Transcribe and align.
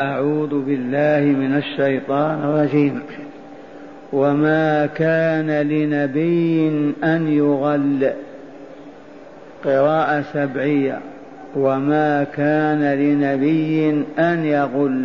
أعوذ 0.00 0.64
بالله 0.64 1.38
من 1.38 1.56
الشيطان 1.56 2.38
الرجيم. 2.44 3.00
وما 4.12 4.86
كان 4.86 5.50
لنبي 5.50 6.68
أن 7.04 7.28
يغل. 7.28 8.10
قراءة 9.64 10.20
سبعية. 10.20 10.98
وما 11.56 12.24
كان 12.24 12.94
لنبي 12.94 14.04
أن 14.18 14.44
يغل. 14.44 15.04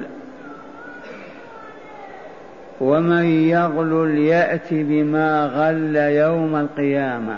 ومن 2.82 3.26
يغل 3.26 4.18
يأت 4.18 4.68
بما 4.72 5.46
غل 5.46 5.96
يوم 5.96 6.56
القيامة. 6.56 7.36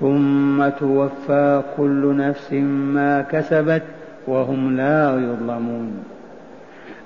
ثم 0.00 0.68
توفى 0.68 1.62
كل 1.76 2.16
نفس 2.16 2.52
ما 2.52 3.22
كسبت 3.22 3.82
وهم 4.26 4.76
لا 4.76 5.10
يظلمون. 5.10 6.15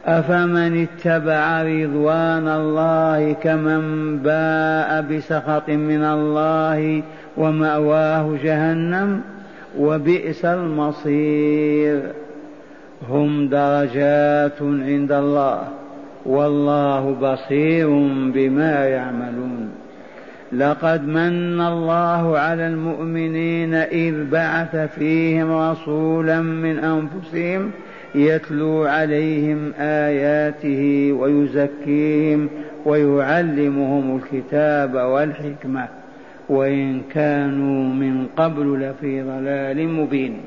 أفمن 0.07 0.87
اتبع 0.87 1.63
رضوان 1.63 2.49
الله 2.49 3.33
كمن 3.33 4.17
باء 4.19 5.03
بسخط 5.03 5.69
من 5.69 6.05
الله 6.05 7.03
ومأواه 7.37 8.37
جهنم 8.45 9.21
وبئس 9.79 10.45
المصير. 10.45 12.01
هم 13.09 13.49
درجات 13.49 14.63
عند 14.63 15.13
الله 15.13 15.63
والله 16.27 17.17
بصير 17.21 17.89
بما 18.35 18.87
يعملون. 18.87 19.71
لقد 20.53 21.07
من 21.09 21.61
الله 21.61 22.39
على 22.39 22.67
المؤمنين 22.67 23.75
إذ 23.75 24.31
بعث 24.31 24.77
فيهم 24.77 25.53
رسولا 25.53 26.41
من 26.41 26.79
أنفسهم 26.79 27.71
يتلو 28.15 28.85
عليهم 28.85 29.73
آياته 29.79 31.13
ويزكيهم 31.13 32.49
ويعلمهم 32.85 34.17
الكتاب 34.17 34.95
والحكمة. 34.95 35.89
وإن 36.49 37.03
كانوا 37.15 37.95
من 37.95 38.27
قبل 38.37 38.81
لفي 38.81 39.23
ضلال 39.23 39.89
مبين. 39.89 40.41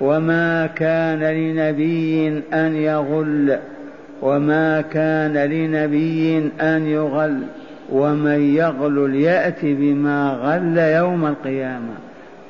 وما 0.00 0.66
كان 0.66 1.20
لنبي 1.20 2.42
أن 2.52 2.76
يغل. 2.76 3.58
وما 4.22 4.80
كان 4.80 5.32
لنبي 5.32 6.50
أن 6.60 6.86
يغل. 6.86 7.40
ومن 7.92 8.54
يغل 8.54 9.14
يأت 9.14 9.58
بما 9.62 10.30
غل 10.30 10.78
يوم 10.78 11.26
القيامة. 11.26 12.03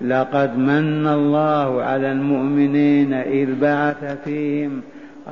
لقد 0.00 0.58
من 0.58 1.06
الله 1.06 1.82
على 1.82 2.12
المؤمنين 2.12 3.12
إذ 3.12 3.60
بعث 3.60 4.18
فيهم 4.24 4.80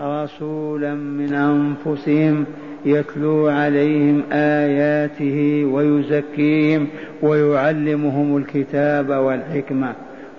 رسولا 0.01 0.95
من 0.95 1.35
أنفسهم 1.35 2.45
يتلو 2.85 3.49
عليهم 3.49 4.23
آياته 4.33 5.65
ويزكيهم 5.65 6.87
ويعلمهم 7.23 8.37
الكتاب 8.37 9.09
والحكمة 9.09 9.93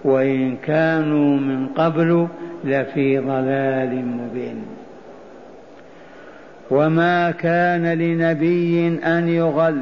وإن 0.04 0.58
كانوا 0.58 1.38
من 1.38 1.68
قبل 1.68 2.28
لفي 2.64 3.18
ضلال 3.18 4.06
مبين. 4.06 4.64
وما 6.72 7.32
كان 7.32 7.98
لنبي 7.98 8.88
أن 8.88 9.28
يغل 9.28 9.82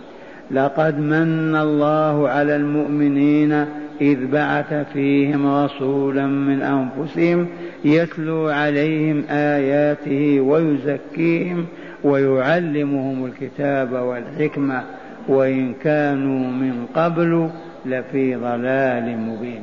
لقد 0.53 0.99
من 0.99 1.55
الله 1.55 2.29
على 2.29 2.55
المؤمنين 2.55 3.65
إذ 4.01 4.27
بعث 4.27 4.73
فيهم 4.93 5.63
رسولا 5.63 6.27
من 6.27 6.61
أنفسهم 6.61 7.47
يتلو 7.85 8.49
عليهم 8.49 9.23
آياته 9.29 10.41
ويزكيهم 10.41 11.65
ويعلمهم 12.03 13.25
الكتاب 13.25 13.91
والحكمة 13.93 14.83
وإن 15.27 15.73
كانوا 15.73 16.51
من 16.51 16.85
قبل 16.95 17.49
لفي 17.85 18.35
ضلال 18.35 19.17
مبين. 19.17 19.61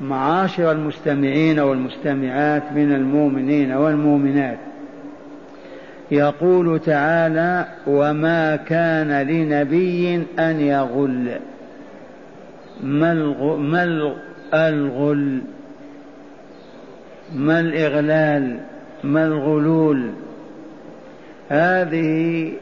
معاشر 0.00 0.72
المستمعين 0.72 1.60
والمستمعات 1.60 2.72
من 2.72 2.92
المؤمنين 2.92 3.72
والمؤمنات 3.72 4.58
يقول 6.10 6.80
تعالى 6.80 7.66
وما 7.86 8.56
كان 8.56 9.26
لنبي 9.28 10.22
أن 10.38 10.60
يغل. 10.60 11.30
ما 12.82 13.12
الغل؟ 14.54 15.40
ما 17.34 17.60
الإغلال؟ 17.60 18.58
ما 19.04 19.26
الغلول؟ 19.26 20.10
هذه 21.48 22.52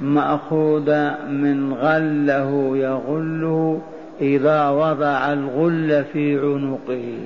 مأخوذة 0.00 1.24
من 1.28 1.72
غله 1.72 2.76
يغله 2.76 3.80
إذا 4.20 4.68
وضع 4.68 5.32
الغل 5.32 6.04
في 6.12 6.38
عنقه 6.38 7.18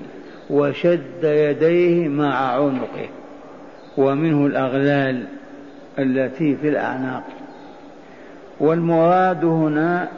وشد 0.51 1.25
يديه 1.25 2.09
مع 2.09 2.35
عنقه. 2.35 3.09
ومنه 4.01 4.47
الأغلال 4.47 5.25
التي 5.99 6.57
في 6.57 6.69
الأعناق. 6.69 7.23
والمراد 8.61 9.45
هنا 9.45 10.09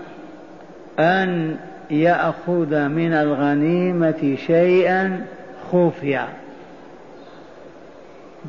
أن 0.98 1.56
يأخذ 1.90 2.88
من 2.88 3.12
الغنيمة 3.12 4.36
شيئا 4.46 5.26
خفيا 5.72 6.28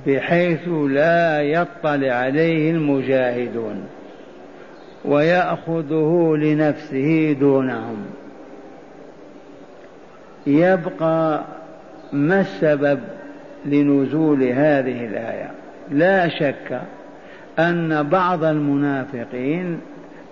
بحيث 0.08 0.68
لا 0.68 1.42
يطلع 1.42 2.14
عليه 2.14 2.72
المجاهدون 2.72 3.84
ويأخذه 5.06 6.36
لنفسه 6.38 7.36
دونهم. 7.40 8.06
يبقى 10.48 11.42
ما 12.14 12.42
السبب؟ 12.42 13.00
لنزول 13.66 14.44
هذه 14.44 15.06
الآية. 15.06 15.52
لا 15.92 16.28
شك 16.28 16.82
أن 17.60 18.04
بعض 18.04 18.44
المنافقين 18.44 19.80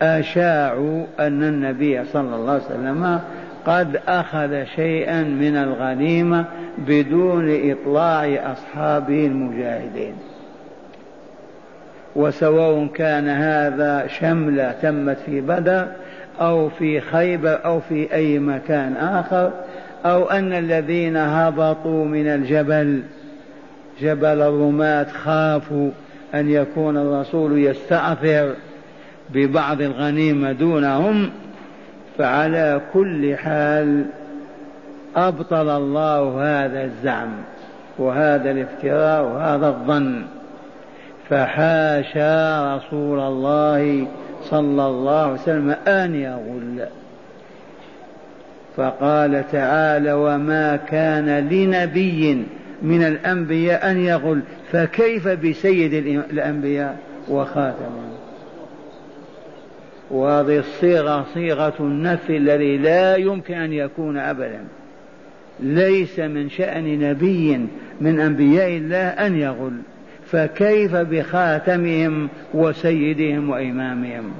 أشاعوا 0.01 1.05
أن 1.19 1.43
النبي 1.43 2.05
صلى 2.05 2.35
الله 2.35 2.51
عليه 2.51 2.65
وسلم 2.65 3.19
قد 3.65 3.99
أخذ 4.07 4.63
شيئا 4.75 5.23
من 5.23 5.55
الغنيمة 5.55 6.45
بدون 6.77 7.71
إطلاع 7.71 8.51
أصحابه 8.51 9.25
المجاهدين. 9.25 10.13
وسواء 12.15 12.87
كان 12.87 13.29
هذا 13.29 14.07
شملة 14.07 14.71
تمت 14.81 15.17
في 15.25 15.41
بدر 15.41 15.87
أو 16.41 16.69
في 16.69 17.01
خيبر 17.01 17.59
أو 17.65 17.79
في 17.79 18.13
أي 18.13 18.39
مكان 18.39 18.97
آخر 18.97 19.51
أو 20.05 20.29
أن 20.29 20.53
الذين 20.53 21.17
هبطوا 21.17 22.05
من 22.05 22.27
الجبل 22.27 23.01
جبل 24.01 24.41
الرماة 24.41 25.07
خافوا 25.23 25.89
أن 26.35 26.49
يكون 26.49 26.97
الرسول 26.97 27.59
يستأثر 27.59 28.53
ببعض 29.29 29.81
الغنيمة 29.81 30.51
دونهم 30.51 31.29
فعلى 32.17 32.81
كل 32.93 33.35
حال 33.37 34.05
أبطل 35.15 35.69
الله 35.69 36.41
هذا 36.43 36.83
الزعم 36.83 37.29
وهذا 37.97 38.51
الافتراء 38.51 39.23
وهذا 39.23 39.67
الظن. 39.67 40.21
فحاشا 41.29 42.75
رسول 42.75 43.19
الله 43.19 44.07
صلى 44.43 44.85
الله 44.85 45.21
عليه 45.21 45.33
وسلم 45.33 45.75
أن 45.87 46.15
يغل. 46.15 46.87
فقال 48.77 49.43
تعالى 49.51 50.13
وما 50.13 50.75
كان 50.75 51.49
لنبي 51.49 52.45
من 52.81 53.03
الأنبياء 53.03 53.91
أن 53.91 53.97
يغل 53.97 54.41
فكيف 54.71 55.27
بسيد 55.27 55.93
الأنبياء؟ 56.31 56.99
وخاتمهم 57.29 58.11
وهذه 60.11 60.59
الصيغة 60.59 61.25
صيغة 61.33 61.73
النفي 61.79 62.37
الذي 62.37 62.77
لا 62.77 63.15
يمكن 63.15 63.53
أن 63.53 63.73
يكون 63.73 64.17
أبدا. 64.17 64.63
ليس 65.59 66.19
من 66.19 66.49
شأن 66.49 66.99
نبي 66.99 67.67
من 68.01 68.19
أنبياء 68.19 68.67
الله 68.67 69.07
أن 69.07 69.35
يغل 69.35 69.73
فكيف 70.25 70.95
بخاتمهم 70.95 72.29
وسيدهم 72.53 73.49
وإمامهم؟ 73.49 74.31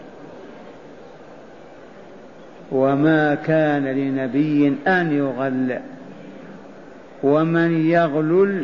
وما 2.72 3.36
كان 3.36 3.86
لنبي 3.86 4.74
أن 4.88 5.12
يغل. 5.12 5.80
ومن 7.24 7.86
يغلل 7.90 8.64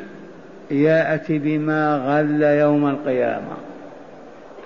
يأتي 0.71 1.39
بما 1.39 1.97
غل 1.97 2.41
يوم 2.43 2.89
القيامة. 2.89 3.57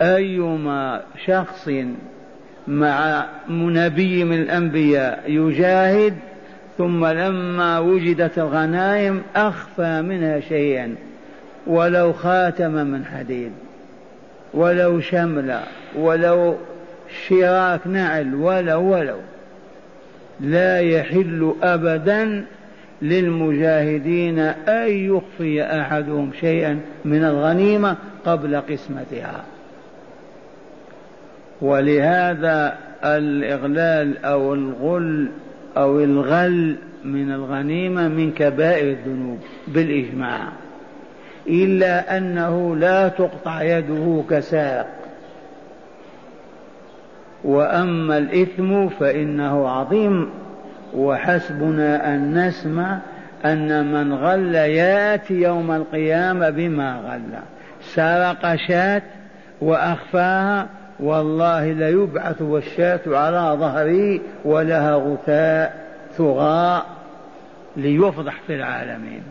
أيما 0.02 1.02
شخص 1.26 1.70
مع 2.68 3.26
نبي 3.50 4.24
من 4.24 4.42
الأنبياء 4.42 5.24
يجاهد 5.28 6.14
ثم 6.78 7.06
لما 7.06 7.80
وجدت 7.80 8.38
الغنائم 8.40 9.22
أخفى 9.36 10.02
منها 10.02 10.40
شيئا 10.40 10.96
ولو 11.68 12.14
خاتم 12.14 12.72
من 12.72 13.06
حديد 13.06 13.52
ولو 14.54 15.00
شمل 15.00 15.60
ولو 15.96 16.56
شراك 17.28 17.88
نعل 17.88 18.36
ولو 18.36 18.82
ولو 18.82 19.18
لا 20.40 20.80
يحل 20.80 21.54
أبدا 21.64 22.46
للمجاهدين 23.02 24.40
أن 24.40 24.90
يخفي 24.90 25.64
أحدهم 25.64 26.32
شيئا 26.40 26.80
من 27.06 27.24
الغنيمة 27.24 27.96
قبل 28.26 28.56
قسمتها. 28.56 29.44
ولهذا 31.62 32.78
الإغلال 33.04 34.26
أو 34.26 34.54
الغل 34.54 35.30
أو 35.78 36.00
الغل 36.00 36.76
من 37.06 37.32
الغنيمة 37.32 38.08
من 38.08 38.32
كبائر 38.32 38.92
الذنوب 38.92 39.40
بالإجماع. 39.68 40.48
إلا 41.48 42.18
أنه 42.18 42.76
لا 42.76 43.08
تقطع 43.08 43.64
يده 43.64 44.24
كساق. 44.30 44.88
وأما 47.44 48.18
الإثم 48.18 48.88
فإنه 48.90 49.70
عظيم 49.70 50.30
وحسبنا 50.94 52.14
أن 52.14 52.48
نسمع 52.48 53.00
أن 53.46 53.92
من 53.92 54.14
غل 54.14 54.56
يأتي 54.56 55.34
يوم 55.34 55.72
القيامة 55.72 56.50
بما 56.50 56.96
غل. 56.96 57.40
سرق 57.82 58.56
شاة 58.68 59.02
وأخفاها 59.62 60.68
والله 61.00 61.72
ليبعث 61.72 62.42
والشاة 62.42 63.00
على 63.08 63.58
ظهره 63.60 64.20
ولها 64.46 64.96
غثاء 64.96 65.86
ثغاء 66.18 66.86
ليفضح 67.78 68.42
في 68.48 68.56
العالمين. 68.56 69.24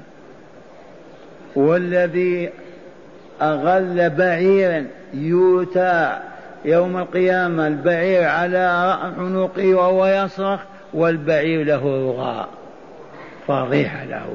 والذي 1.56 2.50
أغل 3.42 4.10
بعيرا 4.10 4.86
يؤتى 5.14 6.18
يوم 6.64 6.96
القيامة 6.96 7.66
البعير 7.66 8.24
على 8.24 8.96
عنقه 9.18 9.74
وهو 9.74 10.06
يصرخ 10.06 10.60
والبعير 10.94 11.64
له 11.64 11.84
رغاء 11.84 12.48
فضيحة 13.48 14.04
له. 14.04 14.34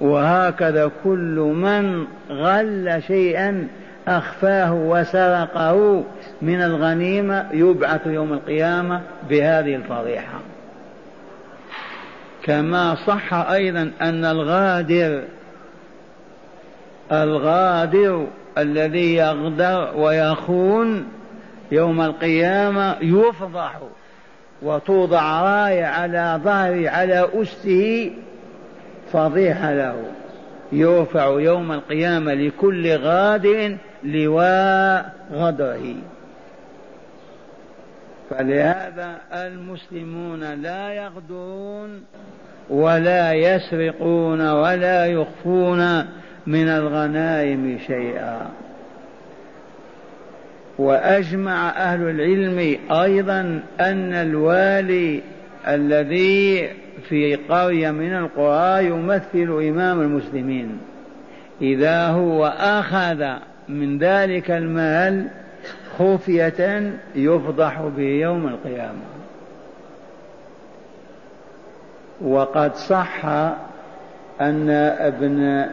وهكذا 0.00 0.90
كل 1.04 1.52
من 1.56 2.06
غل 2.30 3.02
شيئا 3.06 3.68
أخفاه 4.08 4.74
وسرقه 4.74 6.04
من 6.42 6.62
الغنيمة 6.62 7.46
يبعث 7.52 8.06
يوم 8.06 8.32
القيامة 8.32 9.00
بهذه 9.28 9.74
الفضيحة. 9.74 10.40
كما 12.42 12.94
صح 12.94 13.34
أيضا 13.34 13.90
أن 14.00 14.24
الغادر 14.24 15.22
الغادر 17.12 18.26
الذي 18.58 19.14
يغدر 19.14 19.92
ويخون 19.96 21.08
يوم 21.72 22.00
القيامة 22.00 22.96
يفضح 23.00 23.78
وتوضع 24.62 25.42
راية 25.42 25.84
على 25.84 26.40
ظهره 26.44 26.90
على 26.90 27.28
أسته 27.34 28.12
فضيحة 29.12 29.72
له. 29.74 30.02
يرفع 30.72 31.40
يوم 31.40 31.72
القيامة 31.72 32.34
لكل 32.34 32.96
غادر 32.96 33.76
لواء 34.04 35.12
غدره. 35.32 35.94
فلهذا 38.30 39.18
المسلمون 39.32 40.54
لا 40.54 40.92
يغدرون 40.92 42.04
ولا 42.70 43.32
يسرقون 43.32 44.50
ولا 44.50 45.06
يخفون 45.06 46.06
من 46.46 46.68
الغنائم 46.68 47.78
شيئا. 47.86 48.50
وأجمع 50.78 51.68
أهل 51.68 52.02
العلم 52.02 52.78
أيضا 52.90 53.60
أن 53.80 54.12
الوالي 54.12 55.22
الذي 55.68 56.68
في 57.08 57.34
قرية 57.34 57.90
من 57.90 58.16
القرى 58.16 58.86
يمثل 58.86 59.68
إمام 59.68 60.00
المسلمين. 60.00 60.78
إذا 61.62 62.06
هو 62.06 62.46
أخذ 62.58 63.24
من 63.68 63.98
ذلك 63.98 64.50
المال 64.50 65.28
خفية 65.98 66.92
يفضح 67.14 67.80
به 67.96 68.02
يوم 68.02 68.48
القيامة. 68.48 69.16
وقد 72.20 72.74
صح 72.74 73.24
أن 74.40 74.70
ابن 74.98 75.66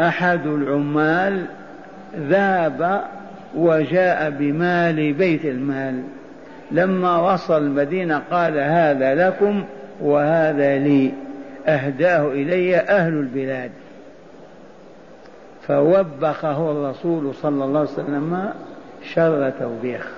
أحد 0.00 0.46
العمال 0.46 1.46
ذهب 2.16 3.04
وجاء 3.54 4.30
بمال 4.30 5.12
بيت 5.12 5.44
المال. 5.44 6.02
لما 6.70 7.32
وصل 7.32 7.62
المدينة 7.62 8.22
قال 8.30 8.58
هذا 8.58 9.14
لكم 9.14 9.64
وهذا 10.00 10.78
لي. 10.78 11.12
أهداه 11.66 12.32
إلي 12.32 12.76
أهل 12.76 13.12
البلاد. 13.12 13.70
فوبخه 15.66 16.70
الرسول 16.70 17.34
صلى 17.34 17.64
الله 17.64 17.80
عليه 17.80 17.90
وسلم 17.90 18.50
شر 19.14 19.50
توبيخ. 19.60 20.08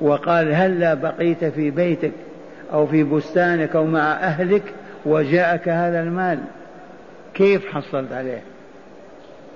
وقال 0.00 0.54
هلا 0.54 0.94
بقيت 0.94 1.44
في 1.44 1.70
بيتك 1.70 2.12
أو 2.72 2.86
في 2.86 3.02
بستانك 3.02 3.76
أو 3.76 3.84
مع 3.84 4.12
أهلك 4.12 4.62
وجاءك 5.06 5.68
هذا 5.68 6.00
المال؟ 6.00 6.38
كيف 7.34 7.66
حصلت 7.66 8.12
عليه؟ 8.12 8.42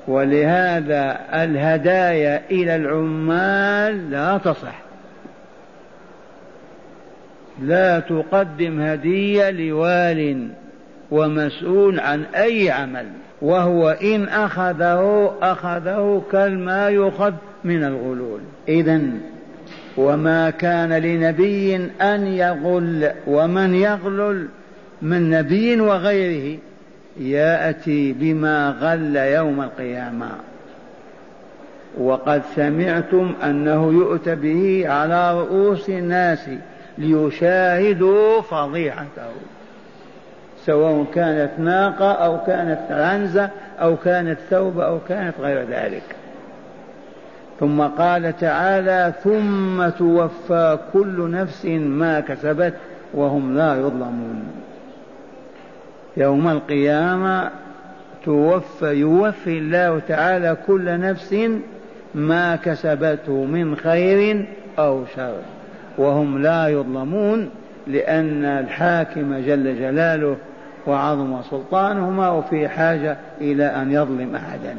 ولهذا 0.09 1.21
الهدايا 1.35 2.43
إلى 2.51 2.77
العمال 2.77 4.11
لا 4.11 4.39
تصح. 4.39 4.83
لا 7.63 8.01
تقدم 8.01 8.81
هدية 8.81 9.51
لوال 9.51 10.49
ومسؤول 11.11 12.01
عن 12.01 12.25
أي 12.25 12.71
عمل 12.71 13.07
وهو 13.43 13.89
إن 13.91 14.29
أخذه 14.29 15.33
أخذه 15.43 16.23
كالما 16.33 16.89
يؤخذ 16.89 17.33
من 17.65 17.85
الغلول. 17.85 18.41
إذا 18.69 19.01
وما 19.97 20.51
كان 20.51 20.93
لنبي 20.93 21.77
أن 22.01 22.27
يغل 22.27 23.11
ومن 23.27 23.75
يغلل 23.75 24.49
من 25.03 25.31
نبي 25.31 25.81
وغيره. 25.81 26.59
يأتي 27.17 28.13
بما 28.13 28.77
غل 28.81 29.17
يوم 29.17 29.61
القيامة. 29.61 30.31
وقد 31.99 32.43
سمعتم 32.57 33.35
أنه 33.45 33.93
يؤتى 33.93 34.35
به 34.35 34.85
على 34.89 35.41
رؤوس 35.41 35.89
الناس 35.89 36.51
ليشاهدوا 36.99 38.41
فضيحته. 38.41 39.31
سواء 40.67 41.07
كانت 41.15 41.51
ناقة 41.59 42.13
أو 42.13 42.45
كانت 42.47 42.81
عنزه 42.91 43.51
أو 43.81 43.97
كانت 43.97 44.39
ثوب 44.51 44.81
أو 44.81 44.99
كانت 45.09 45.35
غير 45.41 45.67
ذلك. 45.71 46.03
ثم 47.61 47.81
قال 47.83 48.37
تعالى 48.37 49.13
ثم 49.25 49.89
توفى 49.89 50.79
كل 50.93 51.31
نفس 51.31 51.65
ما 51.65 52.21
كسبت 52.21 52.75
وهم 53.15 53.57
لا 53.57 53.75
يظلمون. 53.75 54.60
يوم 56.17 56.49
القيامة 56.49 57.51
توفى 58.25 58.87
يوفي 58.87 59.59
الله 59.59 60.01
تعالى 60.09 60.57
كل 60.67 61.01
نفس 61.01 61.37
ما 62.15 62.57
كسبته 62.57 63.45
من 63.45 63.77
خير 63.77 64.47
أو 64.79 65.05
شر. 65.17 65.37
وهم 65.99 66.43
لا 66.43 66.69
يظلمون 66.69 67.51
لأن 67.87 68.45
الحاكم 68.45 69.39
جل 69.39 69.79
جلاله 69.79 70.37
وعظم 70.87 71.43
سلطانه 71.43 72.11
ما 72.11 72.27
هو 72.27 72.43
في 72.43 72.69
حاجة 72.69 73.17
إلى 73.41 73.65
أن 73.65 73.93
يظلم 73.93 74.35
أحدا. 74.35 74.77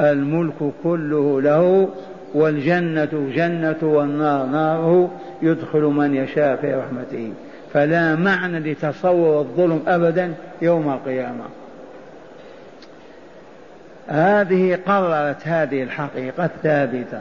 الملك 0.00 0.72
كله 0.82 1.40
له 1.42 1.88
والجنة 2.34 3.30
جنة 3.34 3.76
والنار 3.82 4.46
ناره. 4.46 5.10
يدخل 5.42 5.82
من 5.82 6.14
يشاء 6.14 6.56
في 6.56 6.74
رحمته. 6.74 7.32
فلا 7.74 8.14
معنى 8.16 8.58
لتصور 8.58 9.40
الظلم 9.40 9.82
أبدا 9.86 10.34
يوم 10.62 10.92
القيامة. 10.92 11.44
هذه 14.08 14.78
قررت 14.86 15.36
هذه 15.42 15.82
الحقيقة 15.82 16.44
الثابتة 16.44 17.20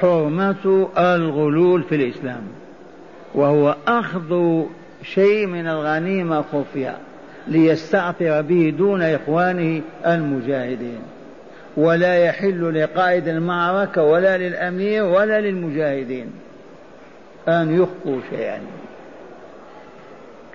حرمة 0.00 0.88
الغلول 0.98 1.82
في 1.82 1.94
الإسلام. 1.94 2.42
وهو 3.34 3.76
أخذ 3.88 4.62
شيء 5.02 5.46
من 5.46 5.66
الغنيمة 5.68 6.42
خفية 6.42 6.96
ليستعطر 7.48 8.40
به 8.42 8.74
دون 8.78 9.02
إخوانه 9.02 9.82
المجاهدين. 10.06 11.00
ولا 11.76 12.18
يحل 12.18 12.82
لقائد 12.82 13.28
المعركة 13.28 14.02
ولا 14.02 14.38
للأمير 14.38 15.04
ولا 15.04 15.40
للمجاهدين 15.40 16.30
أن 17.48 17.82
يخفوا 17.82 18.20
شيئا. 18.30 18.60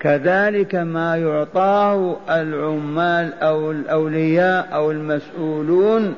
كذلك 0.06 0.74
ما 0.74 1.16
يعطاه 1.16 2.16
العمال 2.30 3.32
أو 3.42 3.70
الأولياء 3.70 4.68
أو 4.72 4.90
المسؤولون 4.90 6.14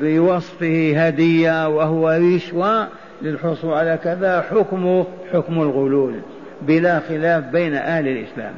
بوصفه 0.00 1.06
هدية 1.06 1.68
وهو 1.68 2.10
رشوة 2.10 2.88
للحصول 3.22 3.72
على 3.72 3.98
كذا 4.04 4.40
حكمه 4.40 5.06
حكم 5.32 5.62
الغلول 5.62 6.14
بلا 6.62 7.00
خلاف 7.00 7.44
بين 7.44 7.74
أهل 7.74 8.08
الإسلام. 8.08 8.54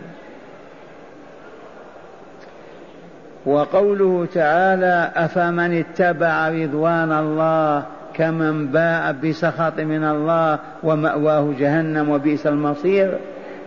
وقوله 3.47 4.27
تعالى 4.35 5.11
أفمن 5.17 5.79
اتبع 5.79 6.49
رضوان 6.49 7.13
الله 7.13 7.83
كمن 8.15 8.67
باء 8.67 9.13
بسخط 9.13 9.81
من 9.81 10.05
الله 10.05 10.59
ومأواه 10.83 11.53
جهنم 11.59 12.09
وبئس 12.09 12.47
المصير؟ 12.47 13.19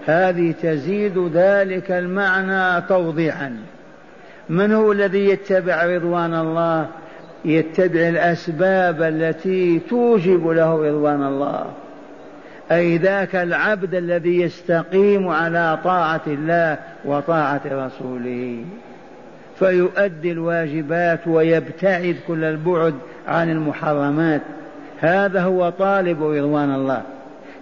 هذه 0.05 0.53
تزيد 0.61 1.29
ذلك 1.33 1.91
المعنى 1.91 2.81
توضيحا. 2.81 3.57
من 4.49 4.71
هو 4.71 4.91
الذي 4.91 5.29
يتبع 5.29 5.85
رضوان 5.85 6.33
الله؟ 6.33 6.87
يتبع 7.45 7.99
الأسباب 8.09 9.01
التي 9.01 9.79
توجب 9.79 10.47
له 10.47 10.87
رضوان 10.87 11.23
الله. 11.23 11.65
أي 12.71 12.97
ذاك 12.97 13.35
العبد 13.35 13.95
الذي 13.95 14.41
يستقيم 14.41 15.27
على 15.27 15.79
طاعة 15.83 16.21
الله 16.27 16.77
وطاعة 17.05 17.61
رسوله. 17.65 18.65
فيؤدي 19.59 20.31
الواجبات 20.31 21.27
ويبتعد 21.27 22.15
كل 22.27 22.43
البعد 22.43 22.93
عن 23.27 23.51
المحرمات. 23.51 24.41
هذا 24.99 25.41
هو 25.41 25.69
طالب 25.69 26.23
رضوان 26.23 26.75
الله. 26.75 27.01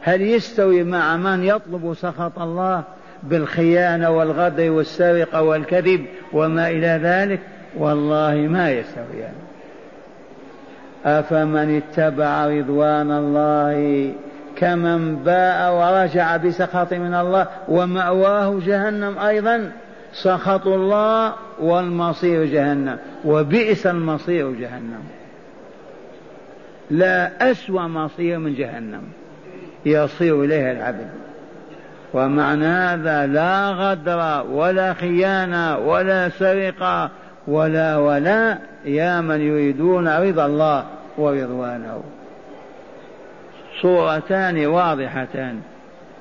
هل 0.01 0.21
يستوي 0.21 0.83
مع 0.83 1.17
من 1.17 1.43
يطلب 1.43 1.93
سخط 1.93 2.39
الله 2.39 2.83
بالخيانة 3.23 4.09
والغدر 4.09 4.71
والسرقة 4.71 5.41
والكذب 5.41 6.05
وما 6.33 6.69
إلى 6.69 6.99
ذلك؟ 7.03 7.39
والله 7.77 8.35
ما 8.35 8.71
يستويان 8.71 9.07
يعني. 9.19 9.35
أفمن 11.05 11.77
اتبع 11.77 12.47
رضوان 12.47 13.11
الله 13.11 14.13
كمن 14.55 15.15
باء 15.15 15.73
ورجع 15.73 16.37
بسخط 16.37 16.93
من 16.93 17.13
الله 17.13 17.47
ومأواه 17.67 18.59
جهنم 18.65 19.19
أيضا؟ 19.19 19.71
سخط 20.13 20.67
الله 20.67 21.33
والمصير 21.59 22.45
جهنم 22.45 22.97
وبئس 23.25 23.87
المصير 23.87 24.51
جهنم. 24.51 25.03
لا 26.91 27.51
أسوأ 27.51 27.81
مصير 27.81 28.39
من 28.39 28.55
جهنم. 28.55 29.01
يصير 29.85 30.43
إليها 30.43 30.71
العبد. 30.71 31.07
ومعنى 32.13 32.65
هذا 32.65 33.27
لا 33.27 33.71
غدر 33.71 34.45
ولا 34.51 34.93
خيانة 34.93 35.77
ولا 35.77 36.29
سرقة 36.29 37.09
ولا 37.47 37.97
ولا 37.97 38.57
يا 38.85 39.21
من 39.21 39.41
يريدون 39.41 40.07
رضا 40.07 40.45
الله 40.45 40.85
ورضوانه. 41.17 42.03
صورتان 43.81 44.65
واضحتان. 44.65 45.59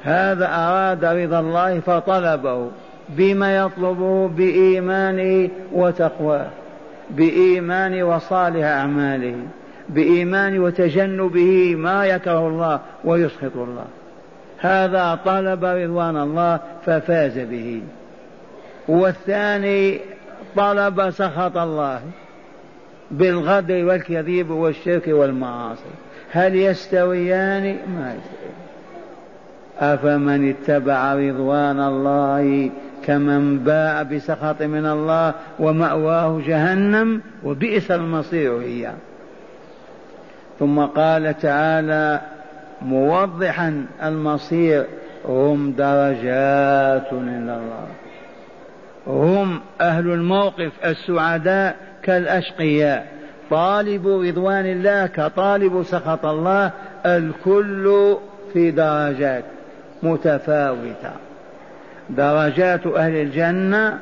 هذا 0.03 0.47
أراد 0.47 1.05
رضا 1.05 1.41
الله 1.41 1.81
فطلبه 1.81 2.71
بما 3.09 3.57
يطلبه 3.57 4.29
بإيمانه 4.29 5.51
وتقواه 5.73 6.47
بإيمان 7.11 8.03
وصالح 8.03 8.65
أعماله. 8.65 9.37
بإيمان 9.95 10.59
وتجنبه 10.59 11.75
ما 11.75 12.07
يكره 12.07 12.49
الله 12.49 12.81
ويسخط 13.05 13.57
الله. 13.57 13.85
هذا 14.59 15.19
طلب 15.25 15.65
رضوان 15.65 16.17
الله 16.17 16.61
ففاز 16.87 17.39
به. 17.39 17.83
والثاني 18.89 20.01
طلب 20.57 21.11
سخط 21.11 21.57
الله 21.57 22.01
بالغدر 23.11 23.85
والكذب 23.85 24.51
والشرك 24.51 25.09
والمعاصي. 25.09 25.91
هل 26.33 26.57
يستويان؟ 26.57 27.63
ما 27.65 28.15
يستويان. 28.15 28.61
أفمن 29.81 30.51
اتبع 30.51 31.15
رضوان 31.15 31.81
الله 31.81 32.71
كمن 33.05 33.59
باء 33.59 34.05
بسخط 34.05 34.63
من 34.63 34.87
الله 34.87 35.35
ومأواه 35.59 36.41
جهنم 36.47 37.21
وبئس 37.45 37.91
المصير 37.91 38.59
هي 38.61 38.93
ثم 40.61 40.81
قال 40.81 41.39
تعالى 41.39 42.21
موضحا 42.83 43.87
المصير 44.03 44.85
هم 45.25 45.73
درجات 45.73 47.07
عند 47.13 47.49
الله. 47.49 47.87
هم 49.07 49.61
أهل 49.81 50.11
الموقف 50.11 50.73
السعداء 50.85 51.77
كالأشقياء. 52.03 53.07
طالب 53.51 54.07
رضوان 54.07 54.67
الله 54.67 55.07
كطالب 55.07 55.83
سخط 55.83 56.27
الله 56.27 56.71
الكل 57.07 58.17
في 58.53 58.71
درجات 58.71 59.45
متفاوتة. 60.03 61.13
درجات 62.11 62.87
أهل 62.87 63.15
الجنة 63.17 63.99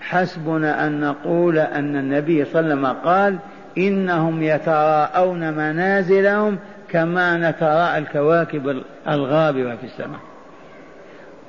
حسبنا 0.00 0.86
أن 0.86 1.00
نقول 1.00 1.58
أن 1.58 1.96
النبي 1.96 2.44
صلى 2.44 2.60
الله 2.60 2.74
عليه 2.74 2.82
وسلم 2.82 2.86
قال 3.04 3.38
إنهم 3.78 4.42
يتراءون 4.42 5.52
منازلهم 5.52 6.58
كما 6.88 7.50
نتراءى 7.50 7.98
الكواكب 7.98 8.82
الغابره 9.08 9.76
في 9.76 9.84
السماء. 9.84 10.20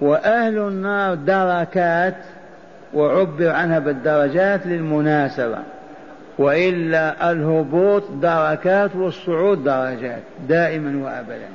وأهل 0.01 0.57
النار 0.57 1.15
دركات 1.15 2.15
وعبر 2.93 3.49
عنها 3.49 3.79
بالدرجات 3.79 4.67
للمناسبة. 4.67 5.57
وإلا 6.37 7.31
الهبوط 7.31 8.03
دركات 8.11 8.95
والصعود 8.95 9.63
درجات 9.63 10.21
دائما 10.47 11.05
وابدا. 11.05 11.49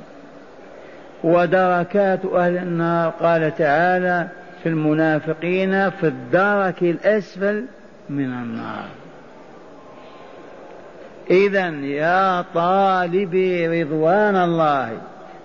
ودركات 1.24 2.24
أهل 2.24 2.56
النار 2.56 3.10
قال 3.10 3.54
تعالى 3.56 4.28
في 4.62 4.68
المنافقين 4.68 5.90
في 5.90 6.06
الدرك 6.06 6.82
الأسفل 6.82 7.64
من 8.10 8.24
النار. 8.24 8.84
إذا 11.30 11.68
يا 11.68 12.44
طالبي 12.54 13.82
رضوان 13.82 14.36
الله 14.36 14.90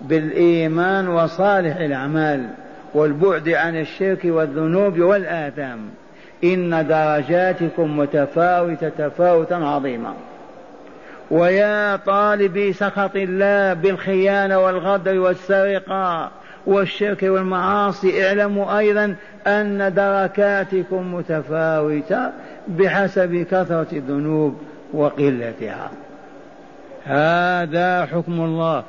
بالإيمان 0.00 1.08
وصالح 1.08 1.76
الأعمال 1.76 2.46
والبعد 2.94 3.48
عن 3.48 3.76
الشرك 3.80 4.20
والذنوب 4.24 4.98
والآثام 4.98 5.78
إن 6.44 6.86
درجاتكم 6.88 7.98
متفاوتة 7.98 8.88
تفاوتا 8.88 9.54
عظيما. 9.54 10.14
ويا 11.30 11.96
طالبي 11.96 12.72
سخط 12.72 13.16
الله 13.16 13.72
بالخيانة 13.72 14.58
والغدر 14.58 15.18
والسرقة 15.18 16.30
والشرك 16.66 17.22
والمعاصي 17.22 18.26
اعلموا 18.26 18.78
أيضا 18.78 19.14
أن 19.46 19.92
دركاتكم 19.94 21.14
متفاوتة 21.14 22.30
بحسب 22.68 23.46
كثرة 23.50 23.86
الذنوب 23.92 24.58
وقلتها. 24.94 25.90
هذا 27.04 28.06
حكم 28.06 28.40
الله. 28.40 28.82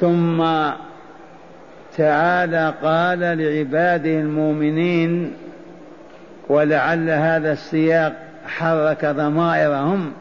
ثم 0.00 0.44
تعالى 1.96 2.74
قال 2.82 3.18
لعباده 3.18 4.20
المؤمنين 4.20 5.32
ولعل 6.48 7.10
هذا 7.10 7.52
السياق 7.52 8.12
حرك 8.46 9.04
ضمائرهم 9.04 10.12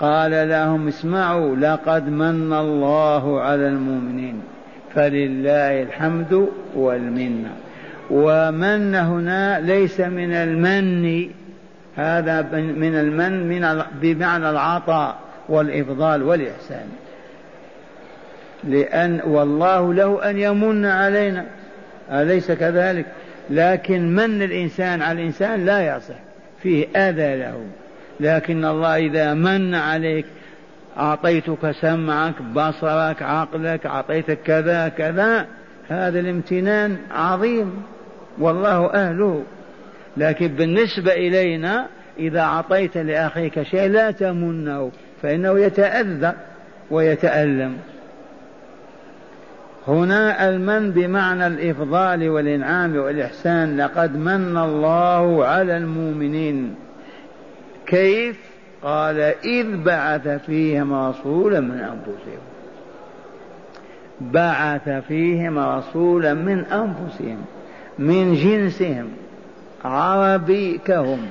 قال 0.00 0.48
لهم 0.48 0.88
اسمعوا 0.88 1.56
لقد 1.56 2.08
من 2.08 2.52
الله 2.52 3.40
على 3.40 3.68
المؤمنين 3.68 4.40
فلله 4.94 5.82
الحمد 5.82 6.48
والمنة. 6.74 7.50
ومن 8.10 8.94
هنا 8.94 9.60
ليس 9.60 10.00
من 10.00 10.32
المن 10.32 11.30
هذا 11.96 12.42
من 12.52 12.94
المن 12.94 13.48
من 13.48 13.82
بمعنى 14.00 14.50
العطاء 14.50 15.16
والإفضال 15.48 16.22
والإحسان. 16.22 16.86
لأن 18.64 19.20
والله 19.26 19.94
له 19.94 20.30
أن 20.30 20.38
يمن 20.38 20.86
علينا 20.86 21.44
أليس 22.12 22.52
كذلك؟ 22.52 23.06
لكن 23.50 24.14
من 24.14 24.42
الإنسان؟ 24.42 25.02
على 25.02 25.20
الإنسان 25.20 25.64
لا 25.64 25.96
يصح 25.96 26.14
فيه 26.62 26.86
أذى 26.96 27.36
له. 27.36 27.60
لكن 28.20 28.64
الله 28.64 28.96
إذا 28.96 29.34
من 29.34 29.74
عليك 29.74 30.26
أعطيتك 30.98 31.70
سمعك 31.80 32.42
بصرك 32.42 33.22
عقلك 33.22 33.86
أعطيتك 33.86 34.38
كذا 34.44 34.88
كذا 34.88 35.46
هذا 35.88 36.20
الامتنان 36.20 36.96
عظيم. 37.10 37.82
والله 38.38 38.90
أهله. 38.94 39.42
لكن 40.16 40.48
بالنسبة 40.48 41.12
إلينا 41.12 41.86
إذا 42.18 42.40
أعطيت 42.40 42.96
لأخيك 42.96 43.62
شيء 43.62 43.90
لا 43.90 44.10
تمنه 44.10 44.90
فإنه 45.22 45.58
يتأذى 45.58 46.32
ويتألم. 46.90 47.76
هنا 49.88 50.48
المن 50.48 50.90
بمعنى 50.90 51.46
الإفضال 51.46 52.28
والإنعام 52.28 52.96
والإحسان 52.96 53.76
لقد 53.76 54.16
من 54.16 54.56
الله 54.56 55.46
على 55.46 55.76
المؤمنين. 55.76 56.74
كيف؟ 57.86 58.38
قال 58.82 59.20
إذ 59.44 59.76
بعث 59.76 60.28
فيهم 60.28 61.08
رسولا 61.08 61.60
من 61.60 61.80
أنفسهم. 61.80 62.42
بعث 64.20 64.88
فيهم 64.88 65.58
رسولا 65.58 66.34
من 66.34 66.58
أنفسهم. 66.58 67.44
من 67.98 68.34
جنسهم 68.34 69.08
عربي 69.84 70.80
كهم 70.84 71.26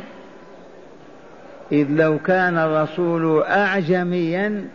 إذ 1.72 1.88
لو 1.89 2.20
كان 2.20 2.58
الرسول 2.58 3.43
أعجميا 3.43 4.67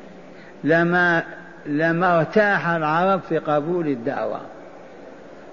لما 0.65 1.23
لما 1.67 2.19
ارتاح 2.19 2.69
العرب 2.69 3.21
في 3.29 3.39
قبول 3.39 3.89
الدعوة. 3.89 4.41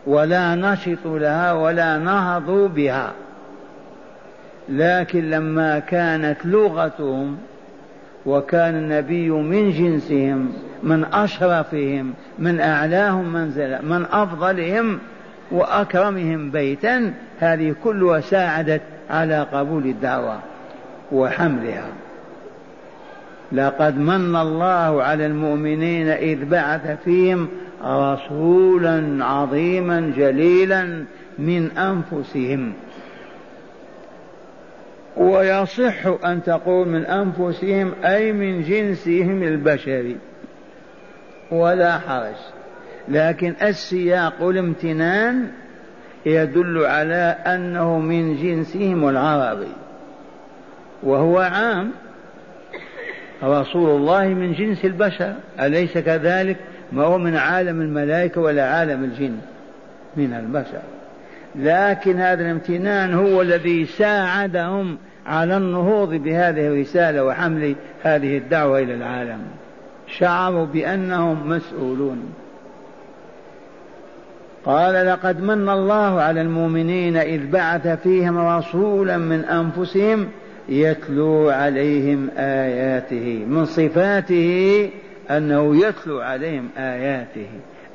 ولا 0.08 0.56
نشطوا 0.56 1.20
لها 1.20 1.54
ولا 1.54 1.98
نهضوا 1.98 2.68
بها. 2.68 3.12
لكن 4.70 5.30
لما 5.30 5.80
كانت 5.80 6.46
لغتهم 6.46 7.38
وكان 8.25 8.75
النبي 8.75 9.30
من 9.30 9.72
جنسهم 9.72 10.54
من 10.84 11.06
أشرفهم 11.13 12.13
من 12.39 12.60
أعلاهم 12.60 13.34
منزلة 13.34 13.82
من 13.82 14.06
أفضلهم 14.12 15.00
وأكرمهم 15.52 16.52
بيتا 16.52 17.14
هذه 17.40 17.75
كلها 17.84 18.20
ساعدت 18.20 18.82
على 19.10 19.48
قبول 19.54 19.86
الدعوة 19.86 20.40
وحملها. 21.12 21.88
لقد 23.52 23.98
من 23.98 24.36
الله 24.36 25.04
على 25.04 25.25
المؤمنين 25.25 26.08
إذ 26.08 26.46
بعث 26.46 27.04
فيهم 27.04 27.48
رسولا 27.86 29.25
عظيما 29.25 30.14
جليلا 30.18 31.04
من 31.40 31.72
أنفسهم. 31.78 32.74
ويصح 35.17 36.26
أن 36.26 36.43
تقول 36.43 36.88
من 36.88 37.06
أنفسهم 37.06 37.93
أي 38.04 38.32
من 38.32 38.63
جنسهم 38.63 39.43
البشري. 39.43 40.17
ولا 41.52 42.00
حرج. 42.00 42.55
لكن 43.10 43.54
السياق 43.62 44.41
الامتنان 44.41 45.48
يدل 46.26 46.86
على 46.86 47.36
أنه 47.46 48.00
من 48.00 48.36
جنسهم 48.36 49.10
العربي 49.10 49.74
وهو 51.04 51.39
عام. 51.39 51.91
رسول 53.44 53.89
الله 53.89 54.28
من 54.28 54.54
جنس 54.54 54.86
البشر 54.86 55.34
أليس 55.60 55.98
كذلك؟ 55.98 56.58
ما 56.91 57.04
هو 57.04 57.18
من 57.18 57.36
عالم 57.36 57.82
الملائكة 57.82 58.41
ولا 58.41 58.70
عالم 58.70 59.04
الجن؟ 59.04 59.38
من 60.18 60.34
البشر. 60.34 60.82
لكن 61.56 62.20
هذا 62.20 62.41
الامتنان 62.41 63.13
هو 63.13 63.41
الذي 63.41 63.86
ساعدهم 63.86 64.98
على 65.26 65.58
النهوض 65.58 66.13
بهذه 66.13 66.68
الرسالة 66.68 67.24
وحمل 67.24 67.76
هذه 68.04 68.38
الدعوة 68.38 68.80
إلى 68.80 68.94
العالم. 68.94 69.39
شعروا 70.08 70.65
بأنهم 70.65 71.50
مسؤولون. 71.50 72.34
قال 74.65 75.06
لقد 75.06 75.41
من 75.41 75.69
الله 75.69 76.21
على 76.21 76.41
المؤمنين 76.41 77.17
إذ 77.17 77.47
بعث 77.51 77.88
فيهم 77.88 78.38
رسولا 78.38 79.17
من 79.17 79.45
أنفسهم 79.45 80.28
يتلو 80.69 81.49
عليهم 81.49 82.30
آياته 82.38 83.45
من 83.47 83.65
صفاته 83.65 84.89
أنه 85.30 85.88
يتلو 85.88 86.19
عليهم 86.19 86.69
آياته 86.78 87.47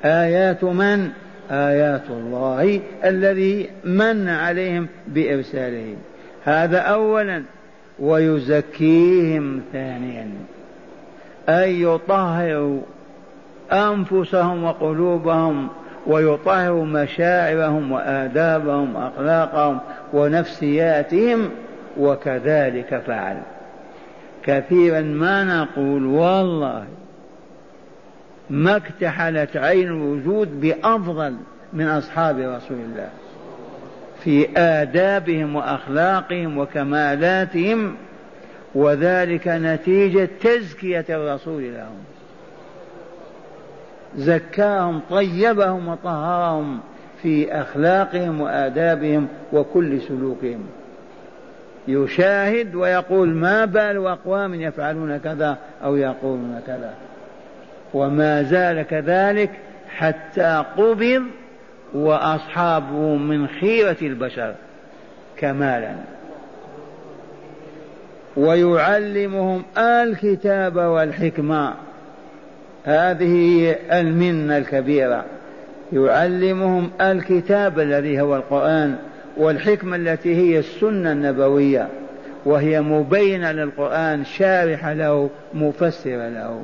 آيات 0.04 0.64
من؟ 0.64 1.10
آيات 1.50 2.10
الله 2.10 2.80
الذي 3.04 3.70
من 3.84 4.28
عليهم 4.28 4.88
بإرساله 5.08 5.96
هذا 6.44 6.78
أولا 6.78 7.42
ويزكيهم 7.98 9.62
ثانيا 9.72 10.30
أي 11.48 11.82
يطهر 11.82 12.80
أنفسهم 13.72 14.64
وقلوبهم 14.64 15.68
ويطهر 16.06 16.72
مشاعرهم 16.72 17.92
وآدابهم 17.92 18.96
وأخلاقهم 18.96 19.78
ونفسياتهم 20.12 21.50
وكذلك 21.98 23.02
فعل. 23.06 23.36
كثيرا 24.42 25.00
ما 25.00 25.44
نقول 25.44 26.06
والله 26.06 26.84
ما 28.50 28.76
اكتحلت 28.76 29.56
عين 29.56 29.86
الوجود 29.86 30.60
بأفضل 30.60 31.36
من 31.72 31.86
أصحاب 31.86 32.38
رسول 32.38 32.78
الله. 32.78 33.08
في 34.24 34.48
آدابهم 34.56 35.56
وأخلاقهم 35.56 36.58
وكمالاتهم 36.58 37.94
وذلك 38.74 39.48
نتيجة 39.48 40.28
تزكية 40.40 41.04
الرسول 41.10 41.62
لهم. 41.62 41.98
زكاهم 44.16 45.00
طيبهم 45.10 45.88
وطهرهم 45.88 46.80
في 47.22 47.52
أخلاقهم 47.52 48.40
وآدابهم 48.40 49.28
وكل 49.52 50.00
سلوكهم. 50.00 50.66
يشاهد 51.88 52.74
ويقول 52.74 53.28
ما 53.28 53.64
بال 53.64 54.06
أقوام 54.06 54.54
يفعلون 54.54 55.16
كذا 55.16 55.58
أو 55.84 55.96
يقولون 55.96 56.60
كذا. 56.66 56.94
وما 57.94 58.42
زال 58.42 58.82
كذلك 58.82 59.50
حتى 59.88 60.64
قبض 60.76 61.22
وأصحابه 61.94 63.16
من 63.16 63.46
خيرة 63.46 63.96
البشر 64.02 64.54
كمالا. 65.36 65.94
ويعلمهم 68.36 69.62
الكتاب 69.78 70.76
والحكمة. 70.76 71.74
هذه 72.84 73.76
المنة 73.92 74.58
الكبيرة. 74.58 75.24
يعلمهم 75.92 76.90
الكتاب 77.00 77.80
الذي 77.80 78.20
هو 78.20 78.36
القرآن 78.36 78.96
والحكمة 79.36 79.96
التي 79.96 80.34
هي 80.34 80.58
السنة 80.58 81.12
النبوية 81.12 81.88
وهي 82.44 82.80
مبينة 82.80 83.52
للقرآن 83.52 84.24
شارحة 84.24 84.92
له 84.92 85.30
مفسرة 85.54 86.28
له. 86.28 86.62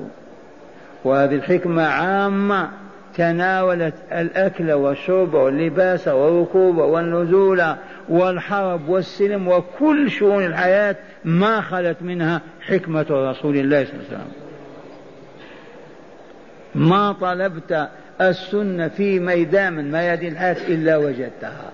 وهذه 1.04 1.34
الحكمة 1.34 1.82
عامة 1.82 2.68
تناولت 3.16 3.94
الأكل 4.12 4.72
والشرب 4.72 5.34
واللباس 5.34 6.08
والركوب 6.08 6.76
والنزول 6.76 7.62
والحرب 8.08 8.88
والسلم 8.88 9.48
وكل 9.48 10.10
شؤون 10.10 10.46
الحياة 10.46 10.96
ما 11.24 11.60
خلت 11.60 11.96
منها 12.00 12.40
حكمة 12.60 13.06
رسول 13.10 13.56
الله 13.56 13.84
صلى 13.84 13.94
الله 13.94 14.04
عليه 14.08 14.16
وسلم. 14.16 14.45
ما 16.76 17.12
طلبت 17.12 17.88
السنة 18.20 18.88
في 18.88 19.20
ميدان 19.20 19.72
من 19.72 19.92
ميادين 19.92 20.32
الحياة 20.32 20.68
إلا 20.68 20.96
وجدتها. 20.96 21.72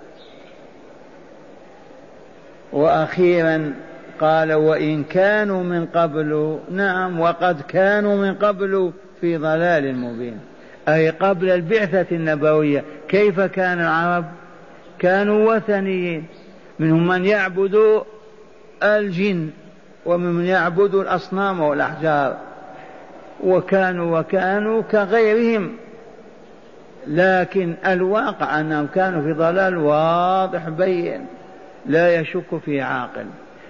وأخيرا 2.73 3.75
قال 4.21 4.53
وإن 4.53 5.05
كانوا 5.05 5.63
من 5.63 5.87
قبل 5.87 6.59
نعم 6.71 7.21
وقد 7.21 7.61
كانوا 7.61 8.17
من 8.17 8.35
قبل 8.35 8.93
في 9.21 9.37
ضلال 9.37 9.97
مبين. 9.97 10.39
أي 10.89 11.11
قبل 11.11 11.51
البعثة 11.51 12.07
النبوية. 12.17 12.85
كيف 13.09 13.41
كان 13.41 13.81
العرب؟ 13.81 14.25
كانوا 14.99 15.55
وثنيين. 15.55 16.27
منهم 16.79 17.07
من 17.07 17.25
يعبد 17.25 18.03
الجن 18.83 19.51
ومن 20.07 20.47
يعبد 20.47 20.95
الأصنام 20.95 21.61
والأحجار. 21.61 22.52
وكانوا 23.43 24.21
وكانوا 24.21 24.83
كغيرهم. 24.83 25.73
لكن 27.07 27.75
الواقع 27.87 28.61
أنهم 28.61 28.87
كانوا 28.87 29.23
في 29.23 29.33
ضلال 29.33 29.77
واضح 29.77 30.69
بين 30.69 31.27
لا 31.87 32.21
يشك 32.21 32.59
فيه 32.65 32.83
عاقل. 32.83 33.27